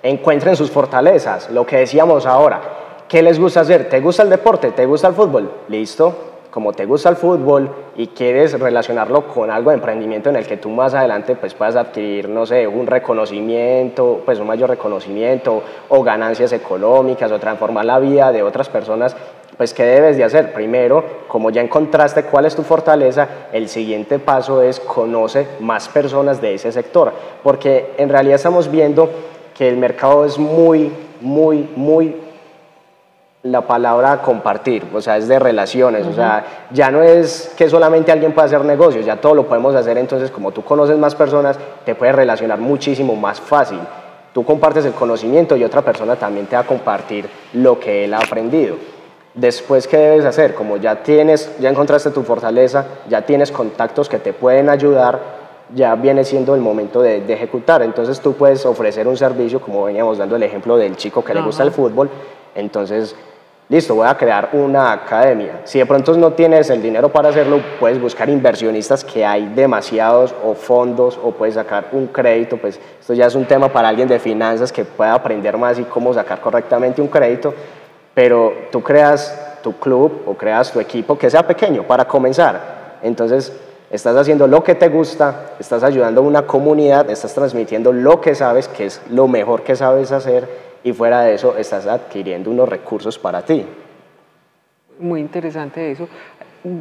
encuentren 0.02 0.56
sus 0.56 0.70
fortalezas, 0.70 1.50
lo 1.50 1.66
que 1.66 1.76
decíamos 1.76 2.26
ahora. 2.26 2.81
¿Qué 3.12 3.20
les 3.20 3.38
gusta 3.38 3.60
hacer? 3.60 3.90
¿Te 3.90 4.00
gusta 4.00 4.22
el 4.22 4.30
deporte? 4.30 4.70
¿Te 4.70 4.86
gusta 4.86 5.08
el 5.08 5.12
fútbol? 5.12 5.50
Listo 5.68 6.14
como 6.50 6.72
te 6.72 6.86
gusta 6.86 7.10
el 7.10 7.16
fútbol 7.16 7.68
y 7.94 8.06
quieres 8.06 8.58
relacionarlo 8.58 9.26
con 9.26 9.50
algo 9.50 9.68
de 9.68 9.76
emprendimiento 9.76 10.30
en 10.30 10.36
el 10.36 10.46
que 10.46 10.56
tú 10.56 10.70
más 10.70 10.94
adelante 10.94 11.36
pues 11.36 11.52
puedas 11.52 11.76
adquirir, 11.76 12.30
no 12.30 12.46
sé, 12.46 12.66
un 12.66 12.86
reconocimiento, 12.86 14.22
pues 14.24 14.38
un 14.38 14.46
mayor 14.46 14.70
reconocimiento 14.70 15.62
o 15.90 16.02
ganancias 16.02 16.54
económicas 16.54 17.30
o 17.30 17.38
transformar 17.38 17.84
la 17.84 17.98
vida 17.98 18.32
de 18.32 18.42
otras 18.42 18.70
personas, 18.70 19.14
pues 19.58 19.74
¿qué 19.74 19.84
debes 19.84 20.16
de 20.16 20.24
hacer? 20.24 20.54
Primero, 20.54 21.04
como 21.28 21.50
ya 21.50 21.60
encontraste 21.60 22.24
cuál 22.24 22.46
es 22.46 22.56
tu 22.56 22.62
fortaleza, 22.62 23.28
el 23.52 23.68
siguiente 23.68 24.18
paso 24.20 24.62
es 24.62 24.80
conoce 24.80 25.48
más 25.60 25.86
personas 25.90 26.40
de 26.40 26.54
ese 26.54 26.72
sector, 26.72 27.12
porque 27.42 27.92
en 27.98 28.08
realidad 28.08 28.36
estamos 28.36 28.70
viendo 28.70 29.10
que 29.54 29.68
el 29.68 29.76
mercado 29.76 30.24
es 30.24 30.38
muy, 30.38 30.90
muy, 31.20 31.68
muy 31.76 32.31
la 33.44 33.62
palabra 33.62 34.22
compartir, 34.22 34.86
o 34.94 35.00
sea, 35.00 35.16
es 35.16 35.26
de 35.26 35.38
relaciones, 35.38 36.06
o 36.06 36.12
sea, 36.12 36.68
ya 36.70 36.92
no 36.92 37.02
es 37.02 37.52
que 37.56 37.68
solamente 37.68 38.12
alguien 38.12 38.32
pueda 38.32 38.46
hacer 38.46 38.64
negocios, 38.64 39.04
ya 39.04 39.16
todo 39.16 39.34
lo 39.34 39.48
podemos 39.48 39.74
hacer, 39.74 39.98
entonces 39.98 40.30
como 40.30 40.52
tú 40.52 40.62
conoces 40.62 40.96
más 40.96 41.16
personas, 41.16 41.58
te 41.84 41.96
puedes 41.96 42.14
relacionar 42.14 42.60
muchísimo 42.60 43.16
más 43.16 43.40
fácil. 43.40 43.80
Tú 44.32 44.44
compartes 44.44 44.84
el 44.84 44.92
conocimiento 44.92 45.56
y 45.56 45.64
otra 45.64 45.82
persona 45.82 46.16
también 46.16 46.46
te 46.46 46.54
va 46.54 46.62
a 46.62 46.66
compartir 46.66 47.28
lo 47.54 47.78
que 47.80 48.04
él 48.04 48.14
ha 48.14 48.18
aprendido. 48.18 48.76
Después, 49.34 49.88
¿qué 49.88 49.96
debes 49.96 50.24
hacer? 50.24 50.54
Como 50.54 50.76
ya 50.76 51.02
tienes, 51.02 51.50
ya 51.58 51.68
encontraste 51.68 52.10
tu 52.10 52.22
fortaleza, 52.22 52.84
ya 53.08 53.22
tienes 53.22 53.50
contactos 53.50 54.08
que 54.08 54.18
te 54.18 54.32
pueden 54.32 54.70
ayudar, 54.70 55.20
ya 55.74 55.94
viene 55.96 56.22
siendo 56.24 56.54
el 56.54 56.60
momento 56.60 57.02
de, 57.02 57.24
ejecutar. 57.32 57.82
Entonces 57.82 58.20
tú 58.20 58.34
puedes 58.34 58.64
ofrecer 58.64 59.08
un 59.08 59.16
servicio, 59.16 59.60
como 59.60 59.84
veníamos 59.84 60.18
dando 60.18 60.36
el 60.36 60.42
ejemplo 60.44 60.76
del 60.76 60.96
chico 60.96 61.24
que 61.24 61.34
le 61.34 61.42
gusta 61.42 61.62
el 61.62 61.72
fútbol, 61.72 62.08
entonces 62.54 63.16
listo, 63.72 63.94
voy 63.94 64.06
a 64.06 64.14
crear 64.14 64.50
una 64.52 64.92
academia. 64.92 65.62
Si 65.64 65.78
de 65.78 65.86
pronto 65.86 66.14
no 66.18 66.34
tienes 66.34 66.68
el 66.68 66.82
dinero 66.82 67.08
para 67.08 67.30
hacerlo, 67.30 67.58
puedes 67.80 67.98
buscar 67.98 68.28
inversionistas 68.28 69.02
que 69.02 69.24
hay 69.24 69.46
demasiados 69.46 70.34
o 70.44 70.52
fondos 70.52 71.18
o 71.22 71.30
puedes 71.30 71.54
sacar 71.54 71.86
un 71.92 72.08
crédito, 72.08 72.58
pues 72.58 72.78
esto 73.00 73.14
ya 73.14 73.24
es 73.24 73.34
un 73.34 73.46
tema 73.46 73.72
para 73.72 73.88
alguien 73.88 74.08
de 74.08 74.18
finanzas 74.18 74.70
que 74.70 74.84
pueda 74.84 75.14
aprender 75.14 75.56
más 75.56 75.78
y 75.78 75.84
cómo 75.84 76.12
sacar 76.12 76.42
correctamente 76.42 77.00
un 77.00 77.08
crédito, 77.08 77.54
pero 78.12 78.52
tú 78.70 78.82
creas 78.82 79.58
tu 79.62 79.72
club 79.72 80.20
o 80.26 80.34
creas 80.34 80.70
tu 80.70 80.78
equipo 80.78 81.16
que 81.16 81.30
sea 81.30 81.46
pequeño 81.46 81.84
para 81.84 82.04
comenzar. 82.04 82.98
Entonces, 83.02 83.54
estás 83.90 84.14
haciendo 84.16 84.46
lo 84.46 84.62
que 84.62 84.74
te 84.74 84.90
gusta, 84.90 85.54
estás 85.58 85.82
ayudando 85.82 86.20
a 86.20 86.24
una 86.24 86.42
comunidad, 86.46 87.08
estás 87.08 87.32
transmitiendo 87.32 87.90
lo 87.90 88.20
que 88.20 88.34
sabes, 88.34 88.68
que 88.68 88.84
es 88.84 89.00
lo 89.08 89.28
mejor 89.28 89.62
que 89.62 89.76
sabes 89.76 90.12
hacer 90.12 90.71
y 90.84 90.92
fuera 90.92 91.22
de 91.22 91.34
eso 91.34 91.56
estás 91.56 91.86
adquiriendo 91.86 92.50
unos 92.50 92.68
recursos 92.68 93.18
para 93.18 93.42
ti. 93.42 93.64
Muy 94.98 95.20
interesante 95.20 95.90
eso. 95.90 96.08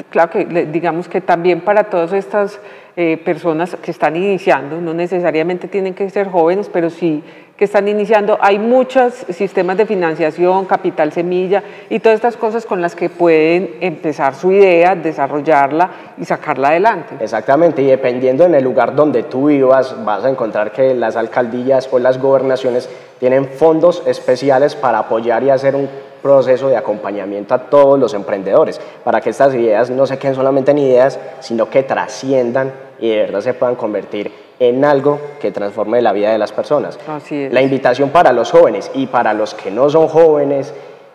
Claro 0.10 0.30
que 0.30 0.46
digamos 0.46 1.08
que 1.08 1.22
también 1.22 1.62
para 1.62 1.86
todas 1.86 2.14
estas 2.14 2.60
eh, 2.96 3.18
personas 3.18 3.76
que 3.82 3.90
están 3.90 4.16
iniciando, 4.16 4.80
no 4.80 4.94
necesariamente 4.94 5.68
tienen 5.68 5.96
que 5.96 6.10
ser 6.10 6.30
jóvenes, 6.30 6.70
pero 6.72 6.90
sí 6.90 7.24
que 7.62 7.66
están 7.66 7.88
iniciando, 7.88 8.40
hay 8.42 8.58
muchos 8.58 9.14
sistemas 9.30 9.78
de 9.78 9.86
financiación, 9.86 10.66
capital 10.66 11.12
semilla 11.12 11.62
y 11.92 12.00
todas 12.00 12.16
estas 12.16 12.36
cosas 12.36 12.66
con 12.66 12.82
las 12.82 12.96
que 12.96 13.08
pueden 13.08 13.76
empezar 13.82 14.34
su 14.34 14.52
idea, 14.52 14.96
desarrollarla 14.96 15.92
y 16.18 16.26
sacarla 16.26 16.70
adelante. 16.70 17.18
Exactamente, 17.20 17.84
y 17.84 17.86
dependiendo 17.86 18.46
en 18.46 18.56
el 18.56 18.64
lugar 18.64 18.96
donde 18.96 19.22
tú 19.22 19.50
vivas, 19.50 19.96
vas 20.04 20.26
a 20.26 20.30
encontrar 20.32 20.72
que 20.72 20.96
las 20.96 21.16
alcaldías 21.16 21.88
o 21.92 22.00
las 22.00 22.20
gobernaciones 22.20 22.90
tienen 23.20 23.46
fondos 23.46 24.02
especiales 24.08 24.74
para 24.74 24.98
apoyar 24.98 25.44
y 25.44 25.52
hacer 25.52 25.76
un 25.76 25.88
proceso 26.24 26.68
de 26.68 26.78
acompañamiento 26.78 27.54
a 27.54 27.70
todos 27.70 28.00
los 28.00 28.16
emprendedores, 28.16 28.82
para 29.04 29.22
que 29.22 29.30
estas 29.30 29.54
ideas 29.54 29.92
no 29.92 30.08
se 30.08 30.18
queden 30.18 30.34
solamente 30.34 30.72
en 30.72 30.80
ideas, 30.80 31.20
sino 31.42 31.70
que 31.70 31.84
trasciendan 31.84 32.74
y 33.00 33.10
de 33.10 33.18
verdad 33.18 33.42
se 33.42 33.54
puedan 33.54 33.76
convertir 33.76 34.32
en 34.62 34.86
algo 34.86 35.20
que 35.40 35.52
transforme 35.52 36.04
la 36.04 36.14
vida 36.14 36.32
de 36.32 36.38
las 36.38 36.52
personas. 36.52 37.00
Así 37.08 37.46
es. 37.46 37.52
La 37.52 37.64
invitación 37.64 38.12
para 38.12 38.32
los 38.32 38.52
jóvenes 38.52 38.92
y 38.94 39.08
para 39.08 39.34
los 39.34 39.56
que 39.56 39.72
no 39.72 39.90
son 39.90 40.08
jóvenes 40.08 40.72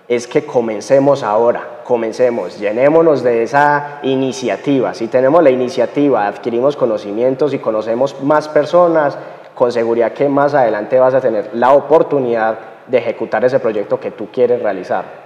es 0.09 0.27
que 0.27 0.45
comencemos 0.45 1.23
ahora, 1.23 1.81
comencemos, 1.85 2.59
llenémonos 2.59 3.23
de 3.23 3.45
esa 3.45 4.01
iniciativa. 4.03 4.95
Si 4.95 5.07
tenemos 5.07 5.45
la 5.45 5.51
iniciativa, 5.51 6.27
adquirimos 6.27 6.77
conocimientos 6.77 7.55
y 7.55 7.61
conocemos 7.61 8.21
más 8.21 8.49
personas, 8.49 9.17
con 9.55 9.71
seguridad 9.71 10.13
que 10.13 10.29
más 10.29 10.53
adelante 10.55 10.99
vas 10.99 11.15
a 11.15 11.21
tener 11.21 11.51
la 11.55 11.73
oportunidad 11.73 12.59
de 12.89 12.99
ejecutar 12.99 13.45
ese 13.45 13.61
proyecto 13.61 14.01
que 14.01 14.11
tú 14.11 14.27
quieres 14.33 14.61
realizar. 14.61 15.26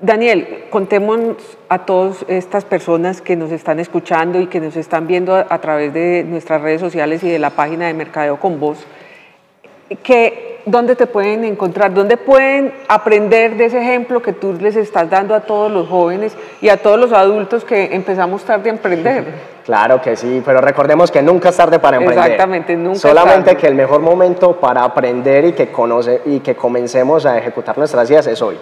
Daniel, 0.00 0.66
contemos 0.68 1.36
a 1.70 1.86
todas 1.86 2.24
estas 2.28 2.66
personas 2.66 3.22
que 3.22 3.34
nos 3.34 3.50
están 3.50 3.80
escuchando 3.80 4.38
y 4.38 4.46
que 4.46 4.60
nos 4.60 4.76
están 4.76 5.06
viendo 5.06 5.34
a, 5.34 5.58
través 5.58 5.94
de 5.94 6.22
nuestras 6.22 6.60
redes 6.60 6.82
sociales 6.82 7.22
y 7.24 7.30
de 7.30 7.38
la 7.38 7.50
página 7.50 7.86
de 7.86 7.94
Mercadeo 7.94 8.38
con 8.38 8.60
Vos, 8.60 8.78
que 10.02 10.60
dónde 10.66 10.96
te 10.96 11.06
pueden 11.06 11.44
encontrar, 11.44 11.94
dónde 11.94 12.18
pueden 12.18 12.74
aprender 12.88 13.56
de 13.56 13.66
ese 13.66 13.80
ejemplo 13.80 14.20
que 14.20 14.34
tú 14.34 14.52
les 14.60 14.76
estás 14.76 15.08
dando 15.08 15.34
a 15.34 15.40
todos 15.40 15.72
los 15.72 15.88
jóvenes 15.88 16.36
y 16.60 16.68
a 16.68 16.76
todos 16.76 17.00
los 17.00 17.12
adultos 17.12 17.64
que 17.64 17.94
empezamos 17.94 18.44
tarde 18.44 18.70
a 18.70 18.72
emprender. 18.74 19.24
Claro 19.66 20.00
que 20.00 20.14
sí, 20.14 20.40
pero 20.46 20.60
recordemos 20.60 21.10
que 21.10 21.20
nunca 21.22 21.48
es 21.48 21.56
tarde 21.56 21.80
para 21.80 21.96
emprender. 21.96 22.24
Exactamente, 22.24 22.76
nunca 22.76 23.00
Solamente 23.00 23.56
que 23.56 23.66
el 23.66 23.74
mejor 23.74 24.00
momento 24.00 24.60
para 24.60 24.84
aprender 24.84 25.44
y 25.46 25.52
que, 25.54 25.72
conoce, 25.72 26.22
y 26.24 26.38
que 26.38 26.54
comencemos 26.54 27.26
a 27.26 27.36
ejecutar 27.36 27.76
nuestras 27.76 28.08
ideas 28.08 28.28
es 28.28 28.40
hoy. 28.40 28.56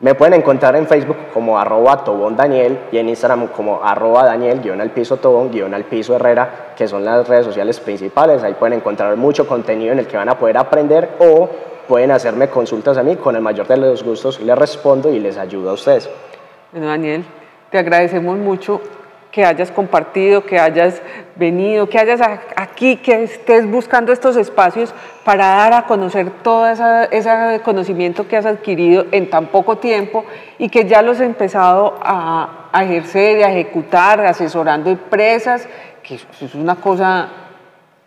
Me 0.00 0.14
pueden 0.14 0.34
encontrar 0.34 0.74
en 0.76 0.86
Facebook 0.86 1.16
como 1.32 1.58
arroba 1.58 2.02
Tobón 2.02 2.36
Daniel 2.36 2.78
y 2.90 2.98
en 2.98 3.08
Instagram 3.08 3.46
como 3.48 3.82
arroba 3.82 4.24
Daniel 4.24 4.60
guion 4.60 4.80
al 4.80 4.90
piso 4.90 5.18
Tobón 5.18 5.52
guion 5.52 5.72
al 5.72 5.84
piso 5.84 6.16
Herrera, 6.16 6.72
que 6.76 6.88
son 6.88 7.04
las 7.04 7.28
redes 7.28 7.46
sociales 7.46 7.78
principales. 7.78 8.42
Ahí 8.42 8.54
pueden 8.54 8.78
encontrar 8.78 9.16
mucho 9.16 9.46
contenido 9.46 9.92
en 9.92 10.00
el 10.00 10.06
que 10.06 10.16
van 10.16 10.28
a 10.28 10.38
poder 10.38 10.58
aprender 10.58 11.10
o 11.20 11.48
pueden 11.86 12.10
hacerme 12.10 12.48
consultas 12.48 12.98
a 12.98 13.02
mí. 13.04 13.16
Con 13.16 13.36
el 13.36 13.42
mayor 13.42 13.68
de 13.68 13.76
los 13.76 14.02
gustos 14.02 14.40
les 14.40 14.58
respondo 14.58 15.10
y 15.10 15.20
les 15.20 15.38
ayudo 15.38 15.70
a 15.70 15.72
ustedes. 15.74 16.10
Bueno, 16.72 16.88
Daniel, 16.88 17.24
te 17.70 17.78
agradecemos 17.78 18.36
mucho 18.36 18.80
que 19.34 19.44
hayas 19.44 19.72
compartido, 19.72 20.46
que 20.46 20.60
hayas 20.60 21.02
venido, 21.34 21.88
que 21.88 21.98
hayas 21.98 22.20
aquí, 22.54 22.98
que 22.98 23.24
estés 23.24 23.68
buscando 23.68 24.12
estos 24.12 24.36
espacios 24.36 24.94
para 25.24 25.46
dar 25.46 25.72
a 25.72 25.86
conocer 25.86 26.30
todo 26.44 26.68
ese 26.68 27.60
conocimiento 27.64 28.28
que 28.28 28.36
has 28.36 28.46
adquirido 28.46 29.06
en 29.10 29.28
tan 29.28 29.46
poco 29.46 29.78
tiempo 29.78 30.24
y 30.56 30.68
que 30.68 30.84
ya 30.84 31.02
los 31.02 31.16
has 31.16 31.26
empezado 31.26 31.98
a, 32.00 32.68
a 32.70 32.84
ejercer 32.84 33.38
y 33.38 33.42
a 33.42 33.50
ejecutar, 33.50 34.20
asesorando 34.20 34.88
empresas, 34.88 35.66
que 36.04 36.14
es 36.14 36.54
una 36.54 36.76
cosa 36.76 37.28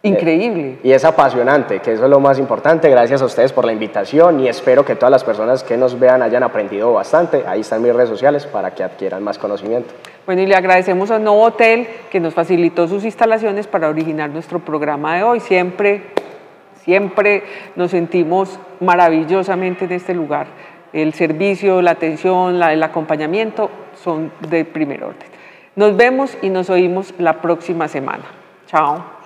Increíble. 0.03 0.77
Y 0.83 0.91
es 0.91 1.03
apasionante, 1.03 1.79
que 1.79 1.93
eso 1.93 2.05
es 2.05 2.09
lo 2.09 2.19
más 2.19 2.37
importante. 2.37 2.89
Gracias 2.89 3.21
a 3.21 3.25
ustedes 3.25 3.51
por 3.51 3.65
la 3.65 3.73
invitación 3.73 4.39
y 4.39 4.47
espero 4.47 4.85
que 4.85 4.95
todas 4.95 5.11
las 5.11 5.23
personas 5.23 5.63
que 5.63 5.75
nos 5.75 5.99
vean 5.99 6.21
hayan 6.21 6.43
aprendido 6.43 6.93
bastante. 6.93 7.43
Ahí 7.47 7.61
están 7.61 7.81
mis 7.81 7.93
redes 7.93 8.09
sociales 8.09 8.45
para 8.45 8.75
que 8.75 8.83
adquieran 8.83 9.23
más 9.23 9.37
conocimiento. 9.37 9.93
Bueno, 10.25 10.41
y 10.41 10.45
le 10.45 10.55
agradecemos 10.55 11.09
a 11.09 11.19
Novo 11.19 11.43
Hotel 11.43 11.87
que 12.11 12.19
nos 12.19 12.33
facilitó 12.33 12.87
sus 12.87 13.05
instalaciones 13.05 13.65
para 13.65 13.89
originar 13.89 14.29
nuestro 14.29 14.59
programa 14.59 15.17
de 15.17 15.23
hoy. 15.23 15.39
Siempre, 15.39 16.03
siempre 16.83 17.43
nos 17.75 17.91
sentimos 17.91 18.59
maravillosamente 18.79 19.85
en 19.85 19.93
este 19.93 20.13
lugar. 20.13 20.47
El 20.93 21.13
servicio, 21.13 21.81
la 21.81 21.91
atención, 21.91 22.61
el 22.61 22.83
acompañamiento 22.83 23.69
son 23.95 24.31
de 24.47 24.63
primer 24.63 25.03
orden. 25.03 25.27
Nos 25.75 25.97
vemos 25.97 26.37
y 26.41 26.49
nos 26.49 26.69
oímos 26.69 27.13
la 27.17 27.41
próxima 27.41 27.87
semana. 27.87 28.25
Chao. 28.67 29.16